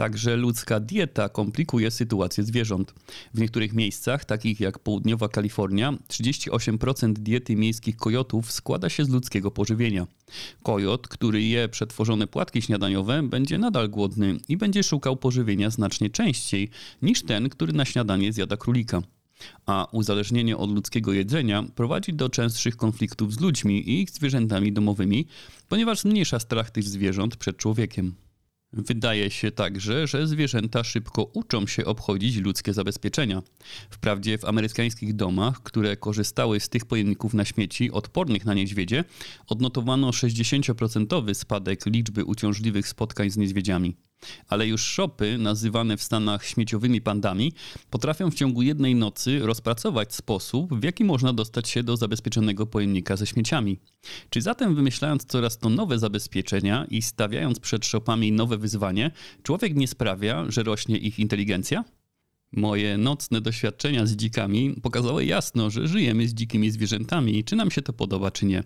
Także 0.01 0.37
ludzka 0.37 0.81
dieta 0.81 1.29
komplikuje 1.29 1.91
sytuację 1.91 2.45
zwierząt. 2.45 2.95
W 3.35 3.41
niektórych 3.41 3.73
miejscach, 3.73 4.25
takich 4.25 4.61
jak 4.61 4.79
południowa 4.79 5.29
Kalifornia, 5.29 5.93
38% 6.09 7.13
diety 7.13 7.57
miejskich 7.57 7.97
kojotów 7.97 8.53
składa 8.53 8.89
się 8.89 9.05
z 9.05 9.09
ludzkiego 9.09 9.51
pożywienia. 9.51 10.07
Kojot, 10.63 11.09
który 11.09 11.43
je 11.43 11.69
przetworzone 11.69 12.27
płatki 12.27 12.63
śniadaniowe, 12.63 13.23
będzie 13.23 13.59
nadal 13.59 13.89
głodny 13.89 14.37
i 14.49 14.57
będzie 14.57 14.83
szukał 14.83 15.17
pożywienia 15.17 15.71
znacznie 15.71 16.11
częściej 16.11 16.71
niż 17.03 17.23
ten, 17.23 17.49
który 17.49 17.73
na 17.73 17.85
śniadanie 17.85 18.33
zjada 18.33 18.57
królika. 18.57 19.03
A 19.67 19.87
uzależnienie 19.93 20.57
od 20.57 20.71
ludzkiego 20.71 21.13
jedzenia 21.13 21.63
prowadzi 21.75 22.13
do 22.13 22.29
częstszych 22.29 22.77
konfliktów 22.77 23.35
z 23.35 23.41
ludźmi 23.41 23.89
i 23.89 24.03
ich 24.03 24.11
zwierzętami 24.11 24.73
domowymi, 24.73 25.27
ponieważ 25.69 26.01
zmniejsza 26.01 26.39
strach 26.39 26.71
tych 26.71 26.85
zwierząt 26.85 27.37
przed 27.37 27.57
człowiekiem. 27.57 28.15
Wydaje 28.73 29.31
się 29.31 29.51
także, 29.51 30.07
że 30.07 30.27
zwierzęta 30.27 30.85
szybko 30.85 31.25
uczą 31.25 31.67
się 31.67 31.85
obchodzić 31.85 32.37
ludzkie 32.37 32.73
zabezpieczenia. 32.73 33.43
Wprawdzie 33.91 34.39
w 34.39 34.45
amerykańskich 34.45 35.17
domach, 35.17 35.63
które 35.63 35.97
korzystały 35.97 36.61
z 36.61 36.69
tych 36.69 36.85
pojemników 36.85 37.35
na 37.35 37.45
śmieci 37.45 37.91
odpornych 37.91 38.45
na 38.45 38.55
niedźwiedzie, 38.55 39.05
odnotowano 39.47 40.11
60% 40.11 41.35
spadek 41.35 41.87
liczby 41.87 42.25
uciążliwych 42.25 42.89
spotkań 42.89 43.31
z 43.31 43.37
niedźwiedziami. 43.37 43.97
Ale 44.49 44.67
już 44.67 44.83
szopy, 44.83 45.39
nazywane 45.39 45.97
w 45.97 46.03
Stanach 46.03 46.47
śmieciowymi 46.47 47.01
pandami, 47.01 47.53
potrafią 47.91 48.31
w 48.31 48.35
ciągu 48.35 48.63
jednej 48.63 48.95
nocy 48.95 49.39
rozpracować 49.39 50.15
sposób, 50.15 50.81
w 50.81 50.85
jaki 50.85 51.05
można 51.05 51.33
dostać 51.33 51.69
się 51.69 51.83
do 51.83 51.97
zabezpieczonego 51.97 52.67
pojemnika 52.67 53.17
ze 53.17 53.27
śmieciami. 53.27 53.81
Czy 54.31 54.43
zatem 54.43 54.75
wymyślając 54.75 55.25
coraz 55.25 55.59
to 55.59 55.69
nowe 55.69 55.99
zabezpieczenia 55.99 56.87
i 56.91 57.03
stawiając 57.03 57.61
przed 57.61 57.87
szopami 57.87 58.33
nowe 58.33 58.59
wyzwanie, 58.61 59.11
człowiek 59.43 59.77
nie 59.77 59.89
sprawia, 59.89 60.51
że 60.51 60.63
rośnie 60.63 60.97
ich 60.97 61.19
inteligencja? 61.19 61.85
Moje 62.53 62.99
nocne 62.99 63.41
doświadczenia 63.41 64.07
z 64.07 64.17
dzikami 64.17 64.75
pokazały 64.83 65.25
jasno, 65.25 65.71
że 65.71 65.89
żyjemy 65.89 66.29
z 66.29 66.35
dzikimi 66.35 66.71
zwierzętami, 66.71 67.45
czy 67.45 67.57
nam 67.57 67.71
się 67.71 67.83
to 67.83 67.93
podoba, 67.93 68.31
czy 68.31 68.47
nie. 68.47 68.65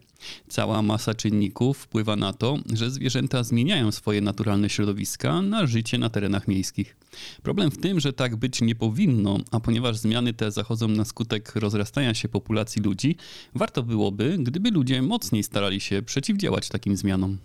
Cała 0.49 0.83
masa 0.83 1.15
czynników 1.15 1.79
wpływa 1.79 2.17
na 2.17 2.33
to, 2.33 2.59
że 2.73 2.91
zwierzęta 2.91 3.43
zmieniają 3.43 3.93
swoje 3.93 4.21
naturalne 4.21 4.71
środowiska 4.71 5.43
na 5.43 5.67
życie 5.67 5.99
na 5.99 6.11
terenach 6.11 6.49
miejskich. 6.49 6.97
Problem 7.43 7.71
w 7.71 7.79
tym, 7.79 8.01
że 8.01 8.13
tak 8.13 8.37
być 8.37 8.61
nie 8.61 8.75
powinno, 8.75 9.39
a 9.51 9.61
ponieważ 9.61 9.97
zmiany 9.97 10.33
te 10.33 10.51
zachodzą 10.51 10.89
na 10.89 11.05
skutek 11.05 11.57
rozrastania 11.57 12.15
się 12.15 12.29
populacji 12.29 12.83
ludzi, 12.83 13.17
warto 13.55 13.83
byłoby, 13.83 14.37
gdyby 14.39 14.71
ludzie 14.71 15.03
mocniej 15.03 15.43
starali 15.43 15.81
się 15.81 16.03
przeciwdziałać 16.03 16.69
takim 16.69 16.97
zmianom. 16.97 17.39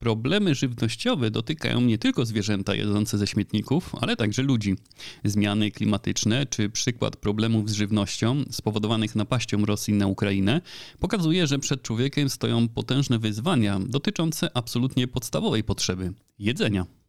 Problemy 0.00 0.54
żywnościowe 0.54 1.30
dotykają 1.30 1.80
nie 1.80 1.98
tylko 1.98 2.26
zwierzęta 2.26 2.74
jedzące 2.74 3.18
ze 3.18 3.26
śmietników, 3.26 3.94
ale 4.00 4.16
także 4.16 4.42
ludzi. 4.42 4.76
Zmiany 5.24 5.70
klimatyczne 5.70 6.46
czy 6.46 6.70
przykład 6.70 7.16
problemów 7.16 7.70
z 7.70 7.72
żywnością 7.72 8.44
spowodowanych 8.50 9.14
napaścią 9.16 9.64
Rosji 9.66 9.94
na 9.94 10.06
Ukrainę 10.06 10.60
pokazuje, 11.00 11.46
że 11.46 11.58
przed 11.58 11.82
człowiekiem 11.82 12.30
stoją 12.30 12.68
potężne 12.68 13.18
wyzwania 13.18 13.80
dotyczące 13.86 14.56
absolutnie 14.56 15.08
podstawowej 15.08 15.64
potrzeby 15.64 16.12
jedzenia. 16.38 16.99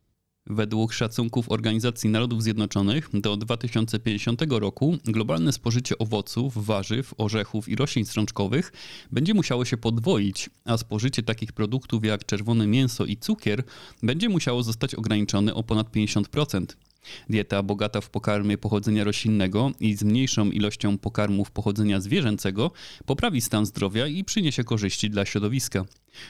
Według 0.47 0.93
szacunków 0.93 1.51
Organizacji 1.51 2.09
Narodów 2.09 2.43
Zjednoczonych 2.43 3.09
do 3.13 3.37
2050 3.37 4.41
roku 4.49 4.97
globalne 5.03 5.53
spożycie 5.53 5.97
owoców, 5.97 6.65
warzyw, 6.65 7.13
orzechów 7.17 7.69
i 7.69 7.75
roślin 7.75 8.05
strączkowych 8.05 8.73
będzie 9.11 9.33
musiało 9.33 9.65
się 9.65 9.77
podwoić, 9.77 10.49
a 10.65 10.77
spożycie 10.77 11.23
takich 11.23 11.53
produktów 11.53 12.05
jak 12.05 12.25
czerwone 12.25 12.67
mięso 12.67 13.05
i 13.05 13.17
cukier 13.17 13.63
będzie 14.03 14.29
musiało 14.29 14.63
zostać 14.63 14.95
ograniczone 14.95 15.53
o 15.53 15.63
ponad 15.63 15.91
50%. 15.91 16.65
Dieta 17.29 17.63
bogata 17.63 18.01
w 18.01 18.09
pokarmy 18.09 18.57
pochodzenia 18.57 19.03
roślinnego 19.03 19.71
i 19.79 19.95
z 19.95 20.03
mniejszą 20.03 20.51
ilością 20.51 20.97
pokarmów 20.97 21.51
pochodzenia 21.51 22.01
zwierzęcego 22.01 22.71
poprawi 23.05 23.41
stan 23.41 23.65
zdrowia 23.65 24.07
i 24.07 24.23
przyniesie 24.23 24.63
korzyści 24.63 25.09
dla 25.09 25.25
środowiska. 25.25 25.85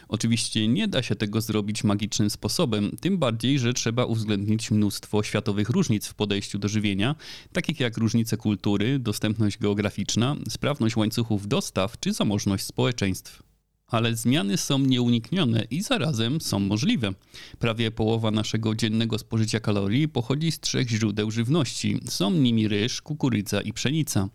Oczywiście 0.07 0.67
nie 0.67 0.87
da 0.87 1.03
się 1.03 1.15
tego 1.15 1.41
zrobić 1.41 1.83
magicznym 1.83 2.29
sposobem, 2.29 2.91
tym 3.01 3.17
bardziej, 3.17 3.59
że 3.59 3.73
trzeba 3.73 4.05
uwzględnić 4.05 4.71
mnóstwo 4.71 5.23
światowych 5.23 5.69
różnic 5.69 6.07
w 6.07 6.13
podejściu 6.13 6.59
do 6.59 6.67
żywienia, 6.67 7.15
takich 7.51 7.79
jak 7.79 7.97
różnice 7.97 8.37
kultury, 8.37 8.99
dostępność 8.99 9.57
geograficzna, 9.57 10.35
sprawność 10.49 10.95
łańcuchów 10.95 11.47
dostaw 11.47 11.99
czy 11.99 12.13
zamożność 12.13 12.65
społeczeństw 12.65 13.50
ale 13.91 14.15
zmiany 14.15 14.57
są 14.57 14.79
nieuniknione 14.79 15.63
i 15.71 15.81
zarazem 15.81 16.41
są 16.41 16.59
możliwe. 16.59 17.13
Prawie 17.59 17.91
połowa 17.91 18.31
naszego 18.31 18.75
dziennego 18.75 19.17
spożycia 19.17 19.59
kalorii 19.59 20.07
pochodzi 20.07 20.51
z 20.51 20.59
trzech 20.59 20.89
źródeł 20.89 21.31
żywności. 21.31 21.99
Są 22.05 22.31
nimi 22.31 22.67
ryż, 22.67 23.01
kukurydza 23.01 23.61
i 23.61 23.73
pszenica. 23.73 24.29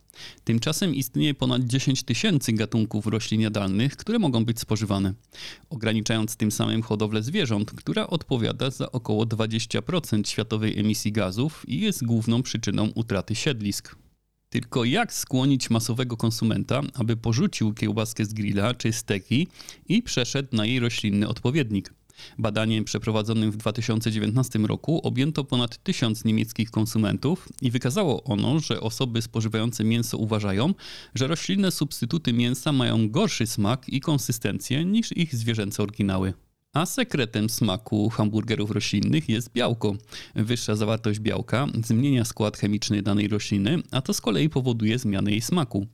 Tymczasem 0.45 0.95
istnieje 0.95 1.35
ponad 1.35 1.65
10 1.65 2.03
tysięcy 2.03 2.53
gatunków 2.53 3.07
roślin 3.07 3.41
jadalnych, 3.41 3.97
które 3.97 4.19
mogą 4.19 4.45
być 4.45 4.61
spożywane, 4.61 5.15
ograniczając 5.71 6.37
tym 6.37 6.53
samym 6.53 6.83
hodowlę 6.83 7.23
zwierząt, 7.23 7.71
która 7.71 8.07
odpowiada 8.07 8.71
za 8.71 8.93
około 8.93 9.25
20% 9.25 10.29
światowej 10.29 10.79
emisji 10.79 11.13
gazów 11.13 11.69
i 11.69 11.81
jest 11.81 12.05
główną 12.05 12.43
przyczyną 12.43 12.91
utraty 12.95 13.35
siedlisk. 13.35 13.97
Tylko 14.51 14.85
jak 14.85 15.13
skłonić 15.13 15.71
masowego 15.71 16.17
konsumenta, 16.17 16.81
aby 16.95 17.17
porzucił 17.17 17.75
kiełbaskę 17.75 18.25
z 18.25 18.35
grilla 18.35 18.75
czy 18.75 18.93
steki 18.93 19.49
i 19.89 20.03
przeszedł 20.03 20.57
na 20.57 20.67
jej 20.67 20.81
roślinny 20.81 21.29
odpowiednik? 21.29 21.95
Badaniem 22.39 22.85
przeprowadzonym 22.85 23.51
w 23.51 23.57
2019 23.57 24.59
roku 24.59 25.01
objęto 25.03 25.45
ponad 25.45 25.83
tysiąc 25.83 26.25
niemieckich 26.25 26.71
konsumentów 26.71 27.49
i 27.63 27.71
wykazało 27.71 28.25
ono, 28.25 28.59
że 28.59 28.81
osoby 28.81 29.23
spożywające 29.23 29.85
mięso 29.85 30.19
uważają, 30.19 30.75
że 31.15 31.27
roślinne 31.27 31.71
substytuty 31.71 32.33
mięsa 32.33 32.73
mają 32.73 33.11
gorszy 33.11 33.47
smak 33.47 33.89
i 33.89 34.01
konsystencję 34.01 34.85
niż 34.85 35.17
ich 35.17 35.35
zwierzęce 35.35 35.83
oryginały. 35.83 36.33
A 36.77 36.87
sekretem 36.87 37.51
smaku 37.51 38.09
hamburgerów 38.09 38.71
roślinnych 38.71 39.29
jest 39.29 39.53
białko. 39.53 39.97
Wyższa 40.35 40.77
zawartość 40.77 41.21
białka 41.21 41.67
zmienia 41.85 42.25
skład 42.25 42.57
chemiczny 42.57 43.03
danej 43.03 43.29
rośliny, 43.29 43.83
a 43.91 44.01
to 44.03 44.15
z 44.15 44.21
kolei 44.21 44.49
powoduje 44.49 44.99
zmianę 44.99 45.31
jej 45.31 45.41
smaku. 45.41 45.87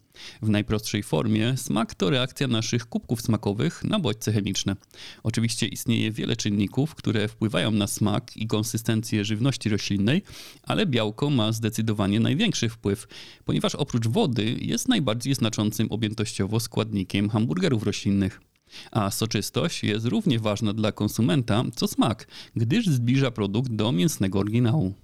W 0.42 0.48
najprostszej 0.48 1.02
formie 1.02 1.56
smak 1.56 1.94
to 1.94 2.10
reakcja 2.10 2.48
naszych 2.48 2.86
kubków 2.86 3.22
smakowych 3.22 3.84
na 3.84 3.98
bodźce 3.98 4.32
chemiczne. 4.32 4.76
Oczywiście 5.22 5.66
istnieje 5.66 6.10
wiele 6.10 6.36
czynników, 6.36 6.94
które 6.94 7.28
wpływają 7.28 7.70
na 7.70 7.86
smak 7.86 8.36
i 8.36 8.46
konsystencję 8.46 9.24
żywności 9.24 9.68
roślinnej, 9.68 10.22
ale 10.62 10.86
białko 10.86 11.30
ma 11.30 11.52
zdecydowanie 11.52 12.20
największy 12.20 12.68
wpływ, 12.68 13.06
ponieważ 13.44 13.74
oprócz 13.74 14.06
wody 14.06 14.56
jest 14.60 14.88
najbardziej 14.88 15.34
znaczącym 15.34 15.92
objętościowo 15.92 16.60
składnikiem 16.60 17.28
hamburgerów 17.28 17.82
roślinnych. 17.82 18.51
A 18.90 19.10
soczystość 19.10 19.84
jest 19.84 20.06
równie 20.06 20.38
ważna 20.38 20.72
dla 20.72 20.92
konsumenta 20.92 21.64
co 21.76 21.88
smak, 21.88 22.26
gdyż 22.56 22.86
zbliża 22.86 23.30
produkt 23.30 23.72
do 23.72 23.92
mięsnego 23.92 24.38
oryginału. 24.38 24.94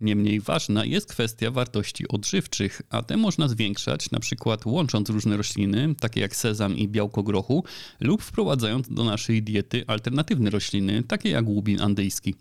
Niemniej 0.00 0.40
ważna 0.40 0.84
jest 0.84 1.10
kwestia 1.10 1.50
wartości 1.50 2.08
odżywczych, 2.08 2.82
a 2.90 3.02
te 3.02 3.16
można 3.16 3.48
zwiększać 3.48 4.10
przykład 4.20 4.66
łącząc 4.66 5.10
różne 5.10 5.36
rośliny, 5.36 5.94
takie 6.00 6.20
jak 6.20 6.36
sezam 6.36 6.76
i 6.76 6.88
białko 6.88 7.22
grochu, 7.22 7.64
lub 8.00 8.22
wprowadzając 8.22 8.88
do 8.88 9.04
naszej 9.04 9.42
diety 9.42 9.84
alternatywne 9.86 10.50
rośliny, 10.50 11.02
takie 11.02 11.30
jak 11.30 11.48
łubin 11.48 11.80
andyjski. 11.80 12.34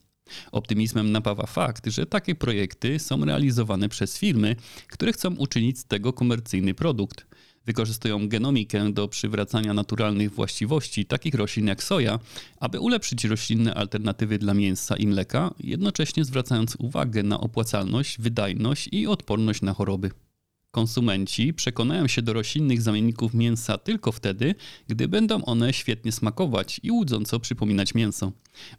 Optymizmem 0.52 1.12
napawa 1.12 1.46
fakt, 1.46 1.88
że 1.88 2.06
takie 2.06 2.36
projekty 2.36 3.00
są 3.00 3.26
realizowane 3.26 3.90
przez 3.90 4.18
firmy, 4.18 4.56
które 4.88 5.14
chcą 5.14 5.36
uczynić 5.36 5.80
z 5.80 5.86
tego 5.86 6.14
komercyjny 6.14 6.74
produkt. 6.74 7.26
Wykorzystują 7.68 8.28
genomikę 8.28 8.94
do 8.94 9.08
przywracania 9.08 9.74
naturalnych 9.74 10.34
właściwości 10.34 11.06
takich 11.06 11.34
roślin 11.34 11.68
jak 11.68 11.84
soja, 11.84 12.20
aby 12.60 12.80
ulepszyć 12.80 13.26
roślinne 13.26 13.74
alternatywy 13.74 14.38
dla 14.38 14.54
mięsa 14.54 14.96
i 14.96 15.08
mleka, 15.08 15.54
jednocześnie 15.60 16.26
zwracając 16.26 16.76
uwagę 16.80 17.24
na 17.24 17.40
opłacalność, 17.40 18.22
wydajność 18.22 18.90
i 18.92 19.08
odporność 19.08 19.62
na 19.62 19.74
choroby. 19.74 20.12
Konsumenci 20.78 21.54
przekonają 21.54 22.08
się 22.08 22.22
do 22.22 22.34
roślinnych 22.34 22.82
zamienników 22.82 23.34
mięsa 23.34 23.78
tylko 23.78 24.12
wtedy, 24.12 24.56
gdy 24.88 25.08
będą 25.08 25.46
one 25.46 25.74
świetnie 25.74 26.12
smakować 26.12 26.80
i 26.84 26.92
łudząco 26.92 27.40
przypominać 27.40 27.94
mięso. 27.94 28.32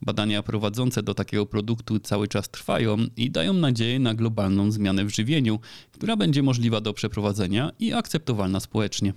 Badania 0.03 0.43
prowadzące 0.43 1.03
do 1.03 1.15
takiego 1.15 1.47
produktu 1.47 1.99
cały 1.99 2.29
czas 2.29 2.49
trwają 2.51 2.97
i 3.17 3.31
dają 3.31 3.53
nadzieję 3.53 3.99
na 3.99 4.15
globalną 4.15 4.71
zmianę 4.71 5.05
w 5.05 5.15
żywieniu, 5.15 5.59
która 5.93 6.17
będzie 6.17 6.43
możliwa 6.43 6.81
do 6.81 6.93
przeprowadzenia 6.93 7.73
i 7.79 7.93
akceptowalna 7.93 8.61
społecznie. 8.61 9.13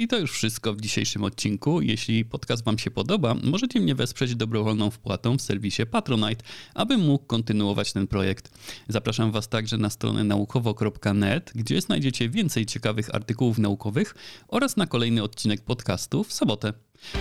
I 0.00 0.08
to 0.08 0.18
już 0.18 0.32
wszystko 0.32 0.74
w 0.74 0.80
dzisiejszym 0.80 1.24
odcinku. 1.24 1.80
Jeśli 1.80 2.24
podcast 2.24 2.64
Wam 2.64 2.78
się 2.78 2.90
podoba, 2.90 3.34
możecie 3.42 3.80
mnie 3.80 3.94
wesprzeć 3.94 4.34
dobrowolną 4.34 4.90
wpłatą 4.90 5.38
w 5.38 5.42
serwisie 5.42 5.86
Patronite, 5.86 6.44
abym 6.74 7.00
mógł 7.00 7.24
kontynuować 7.24 7.92
ten 7.92 8.06
projekt. 8.06 8.50
Zapraszam 8.88 9.32
Was 9.32 9.48
także 9.48 9.76
na 9.76 9.90
stronę 9.90 10.24
naukowo.net, 10.24 11.52
gdzie 11.54 11.80
znajdziecie 11.80 12.28
więcej 12.28 12.66
ciekawych 12.66 13.14
artykułów 13.14 13.58
naukowych 13.58 14.14
oraz 14.48 14.76
na 14.76 14.86
kolejny 14.86 15.22
odcinek 15.22 15.60
podcastu 15.60 16.24
w 16.24 16.32
sobotę. 16.32 16.72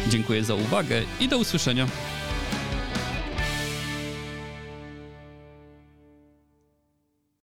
Dziękuję 0.10 0.44
za 0.44 0.56
uwagę 0.56 1.04
i 1.20 1.28
do 1.28 1.38
usłyszenia. 1.38 1.88